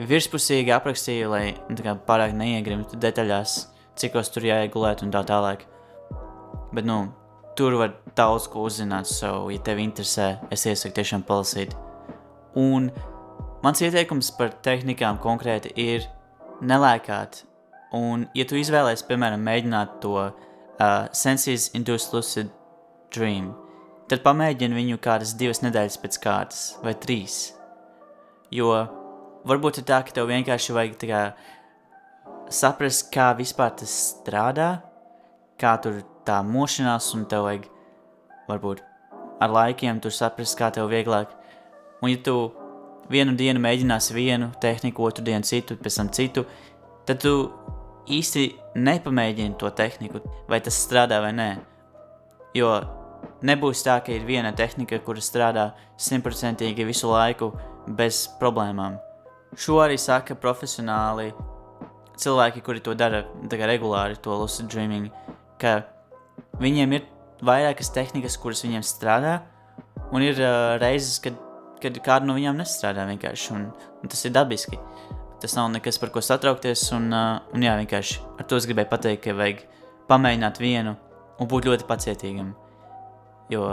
virspusīgi 0.00 0.72
aprakstīju, 0.74 1.30
lai 1.30 1.44
nu, 1.68 1.78
kā, 1.84 1.94
pārāk 2.06 2.34
neiegrimtu 2.36 2.98
detaļās, 3.00 3.56
cikos 4.00 4.32
tur 4.32 4.46
jāiegulēt 4.48 5.04
un 5.04 5.12
tā 5.14 5.22
tālāk. 5.28 5.66
Bet, 6.74 6.86
nu, 6.86 7.02
tur 7.58 7.76
var 7.80 7.94
daudz 8.16 8.48
ko 8.50 8.64
uzzināt, 8.68 9.10
so, 9.10 9.50
ja 9.52 9.60
tev 9.64 9.82
interesē, 9.82 10.32
es 10.54 10.66
iesaku 10.66 10.96
tiešām 10.96 11.26
palasīt. 11.28 11.74
Un 12.58 12.88
mans 13.62 13.82
ieteikums 13.84 14.32
par 14.38 14.54
tehnikām 14.64 15.20
konkrēti 15.22 15.74
ir 15.78 16.08
nelēkāt. 16.64 17.44
Un, 17.96 18.28
ja 18.38 18.46
tu 18.46 18.58
izvēlēsies, 18.58 19.06
piemēram, 19.08 19.42
mēģināt 19.42 19.96
to 20.04 20.14
uh, 20.20 20.34
Senses 21.16 21.70
Induced 21.74 22.14
Lucid 22.14 22.52
Dream, 23.14 23.50
tad 24.10 24.22
pamēģini 24.22 24.78
viņu 24.78 25.00
kādas 25.02 25.34
divas 25.38 25.62
nedēļas 25.64 25.98
pēc 26.02 26.18
kārtas 26.22 26.60
vai 26.84 26.94
trīs. 26.98 27.40
Jo 28.54 28.70
varbūt 29.46 29.80
ir 29.80 29.88
tā, 29.90 30.00
ka 30.06 30.14
tev 30.14 30.30
vienkārši 30.30 30.76
vajag 30.76 30.94
kā, 31.02 31.24
saprast, 32.50 33.08
kā 33.14 33.32
vispār 33.38 33.74
tas 33.82 33.96
strādā, 34.12 34.70
kā 35.60 35.74
tur 35.82 36.00
tā 36.26 36.40
mošanās, 36.46 37.10
un 37.18 37.26
tev 37.30 37.46
vajag 37.48 37.68
varbūt 38.50 38.82
ar 39.40 39.54
laikiem 39.54 40.00
tur 40.02 40.14
saprast, 40.14 40.58
kā 40.58 40.70
tev 40.74 40.90
vieglāk. 40.92 41.32
Un 42.02 42.12
ja 42.12 42.22
tu 42.24 42.36
vienu 43.10 43.34
dienu 43.36 43.62
mēģināsi 43.62 44.14
vienu 44.14 44.50
tehniku, 44.62 45.04
otru 45.08 45.24
dienu 45.26 45.46
citu, 45.46 45.76
pēc 45.80 46.00
tam 46.00 46.10
citu, 46.14 46.46
tad 47.08 47.22
tu 47.22 47.34
īsti 48.08 48.46
nepamēģini 48.80 49.58
to 49.60 49.70
tehniku, 49.76 50.22
vai 50.48 50.60
tas 50.64 50.78
strādā 50.80 51.20
vai 51.22 51.34
nē. 51.36 51.50
Jo 52.56 52.72
nebūs 53.46 53.84
tā, 53.86 53.98
ka 54.04 54.12
ir 54.14 54.26
viena 54.28 54.52
tehnika, 54.56 55.00
kura 55.04 55.22
strādā 55.24 55.70
simtprocentīgi 56.00 56.86
visu 56.88 57.10
laiku 57.10 57.52
bez 57.96 58.26
problēmām. 58.40 58.98
Šo 59.58 59.80
arī 59.82 59.96
saka 59.98 60.36
profesionāli 60.38 61.30
cilvēki, 62.20 62.62
kuri 62.62 62.82
to 62.84 62.94
dara 62.94 63.24
regulāri, 63.50 64.18
to 64.22 64.36
lucid 64.36 64.68
dreaming, 64.70 65.10
ka 65.60 65.82
viņiem 66.60 66.98
ir 66.98 67.06
vairākas 67.44 67.90
tehnikas, 67.94 68.36
kuras 68.40 68.62
viņiem 68.64 68.84
strādā, 68.86 69.40
un 70.12 70.24
ir 70.24 70.38
uh, 70.38 70.76
reizes, 70.82 71.18
kad, 71.24 71.38
kad 71.82 71.96
kāda 72.04 72.28
no 72.28 72.36
viņām 72.36 72.60
nestrādā 72.60 73.06
vienkārši, 73.08 73.54
un, 73.56 73.70
un 74.02 74.12
tas 74.12 74.24
ir 74.28 74.34
dabiski. 74.36 74.78
Tas 75.40 75.56
nav 75.56 75.70
nekas, 75.72 75.96
par 76.00 76.12
ko 76.12 76.20
satraukties, 76.20 76.82
un, 76.92 77.08
uh, 77.16 77.38
un 77.56 77.64
jā, 77.64 77.72
vienkārši 77.80 78.18
ar 78.36 78.48
to 78.48 78.58
es 78.60 78.66
gribēju 78.68 78.90
pateikt, 78.90 79.22
ka 79.24 79.36
vajag 79.38 79.62
pamēģināt 80.10 80.60
vienu 80.60 80.96
un 81.40 81.48
būt 81.48 81.68
ļoti 81.70 81.86
pacietīgam, 81.88 82.50
jo, 83.52 83.64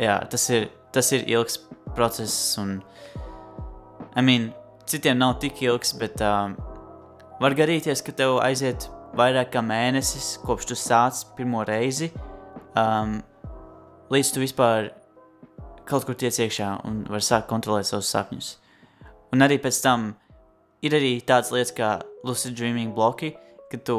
jā, 0.00 0.16
tas 0.32 0.48
ir, 0.56 0.70
tas 0.96 1.12
ir 1.12 1.26
ilgs 1.28 1.58
process, 1.96 2.56
un, 2.62 2.78
I 4.16 4.24
mean, 4.24 4.48
citiem 4.88 5.20
nav 5.20 5.36
tik 5.42 5.60
ilgs, 5.66 5.92
bet 6.00 6.22
uh, 6.24 6.54
var 7.42 7.56
gadīties, 7.58 8.00
ka 8.00 8.16
tev 8.16 8.38
aiziet 8.40 8.88
vairāk 9.16 9.52
kā 9.52 9.62
mēnesis, 9.64 10.36
kopš 10.44 10.70
tu 10.70 10.78
sāc 10.80 11.24
pirmo 11.36 11.64
reizi, 11.68 12.08
um, 12.76 13.18
līdz 14.12 14.32
tu 14.32 14.42
vispār 14.44 14.92
kaut 15.86 16.06
kur 16.06 16.16
tiec 16.18 16.38
iekšā 16.42 16.70
un 16.88 17.04
var 17.10 17.24
sākt 17.24 17.50
kontrolēt 17.50 17.88
savus 17.88 18.10
sapņus. 18.12 18.56
Un 19.36 19.44
arī 19.44 19.58
pēc 19.60 19.78
tam 19.84 20.14
ir 20.80 20.94
arī 20.96 21.10
tādas 21.20 21.50
lietas 21.52 21.74
kā 21.76 21.90
lucid 22.24 22.54
dreaming 22.56 22.94
bloki, 22.96 23.34
ka 23.68 23.76
tu, 23.84 23.96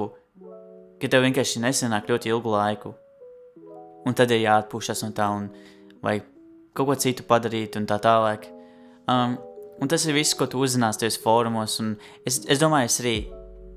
ka 0.98 1.10
tev 1.14 1.28
vienkārši 1.28 1.62
nesenāk 1.62 2.10
ļoti 2.10 2.32
ilgu 2.32 2.54
laiku. 2.56 2.94
Un 4.10 4.18
tad 4.18 4.34
ir 4.34 4.42
jāatpūšas 4.48 5.04
no 5.06 5.12
tā 5.14 5.28
un 5.36 5.46
vajag 6.02 6.26
kaut 6.74 6.90
ko 6.90 6.96
citu 7.04 7.26
padarīt 7.30 7.78
un 7.78 7.86
tā 7.86 8.00
tālāk. 8.02 8.48
Um, 9.06 9.38
un 9.78 9.94
tas 9.94 10.08
ir 10.10 10.18
viss, 10.18 10.34
ko 10.34 10.48
tu 10.50 10.64
uzzināsi 10.66 11.04
tajos 11.04 11.20
fórumos, 11.22 11.78
un 11.84 11.94
es, 12.26 12.42
es 12.50 12.58
domāju, 12.64 12.90
es 12.90 12.98
arī 13.04 13.16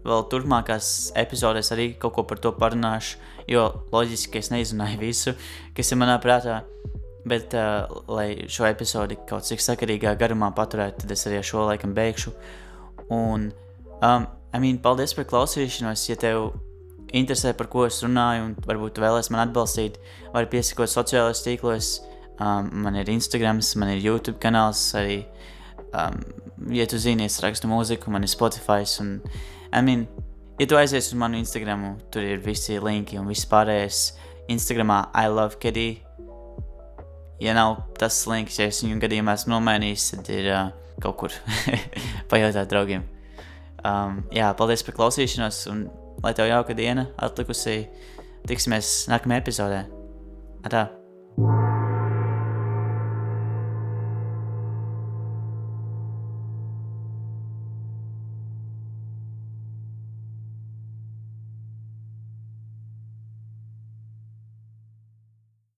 vēl 0.08 0.24
turpmākās 0.32 1.10
epizodēs 1.20 1.74
arī 1.76 1.90
kaut 2.00 2.16
ko 2.16 2.24
par 2.24 2.40
to 2.40 2.54
parunāšu, 2.56 3.20
jo 3.52 3.68
loģiski, 3.92 4.40
es 4.40 4.48
neizrunāju 4.54 5.02
visu, 5.04 5.36
kas 5.76 5.92
ir 5.92 6.00
manā 6.00 6.16
prātā. 6.24 6.62
Bet, 7.28 7.52
uh, 7.52 7.84
lai 8.08 8.46
šo 8.48 8.64
epizodi 8.64 9.18
kaut 9.28 9.44
cik 9.44 9.60
sakarīgā 9.60 10.14
garumā 10.20 10.48
paturētu, 10.56 11.02
tad 11.02 11.12
es 11.12 11.26
arī 11.28 11.42
šo 11.44 11.66
laikam 11.68 11.92
beigšu. 11.96 12.32
Un, 13.12 13.50
um, 14.00 14.26
I 14.54 14.58
mean, 14.58 14.78
paldies 14.82 15.12
par 15.14 15.26
klausīšanos. 15.28 16.06
Ja 16.08 16.16
tev 16.20 16.52
interesē, 17.12 17.52
par 17.56 17.68
ko 17.70 17.84
es 17.88 18.00
runāju, 18.04 18.48
un 18.48 18.54
varbūt 18.66 18.96
tu 18.96 19.04
vēlēsies 19.04 19.32
man 19.34 19.44
atbalstīt, 19.44 19.98
vari 20.34 20.48
piesakot 20.50 20.90
sociālajos 20.90 21.44
tīklos. 21.44 21.92
Um, 22.40 22.70
man 22.86 22.96
ir 22.96 23.10
Instagram, 23.12 23.60
man 23.76 23.92
ir 23.92 24.00
YouTube 24.00 24.40
kanāls 24.40 24.80
arī. 24.96 25.20
Um, 25.92 26.22
ja 26.72 26.86
tu 26.88 26.98
zini, 26.98 27.28
es 27.28 27.40
rakstu 27.44 27.68
mūziku, 27.68 28.12
man 28.14 28.24
ir 28.24 28.32
Spotify. 28.32 28.86
Un, 29.02 29.18
I 29.74 29.84
mean, 29.84 30.06
ja 30.58 30.66
tu 30.70 30.78
aizies 30.80 31.12
uz 31.12 31.18
manu 31.20 31.38
Instagram, 31.40 31.98
tur 32.10 32.24
ir 32.24 32.40
visi 32.44 32.80
linki 32.80 33.20
un 33.20 33.28
viss 33.28 33.48
pārējais. 33.50 34.06
Instagramā 34.50 35.04
I 35.14 35.28
love 35.30 35.60
Kedī. 35.62 36.00
Ja 37.40 37.54
nav 37.56 37.78
tas 37.98 38.18
links, 38.28 38.58
ja 38.60 38.68
es 38.68 38.82
viņu 38.84 39.00
gadījumā 39.00 39.34
esmu 39.38 39.54
nomainījis, 39.54 40.10
tad 40.12 40.28
ir 40.34 40.50
uh, 40.52 40.68
kaut 41.00 41.16
kur 41.22 41.36
pajautāt 42.30 42.68
draugiem. 42.72 43.06
Um, 43.80 44.20
jā, 44.36 44.52
paldies 44.58 44.84
par 44.84 44.98
klausīšanos, 44.98 45.64
un 45.72 45.86
lai 46.20 46.34
tev 46.36 46.50
jauka 46.52 46.76
diena 46.76 47.08
atlikusi. 47.16 47.82
Tiksimies 48.48 49.04
nākamajā 49.12 49.44
epizodē. 49.44 49.84
Atā! 50.68 50.88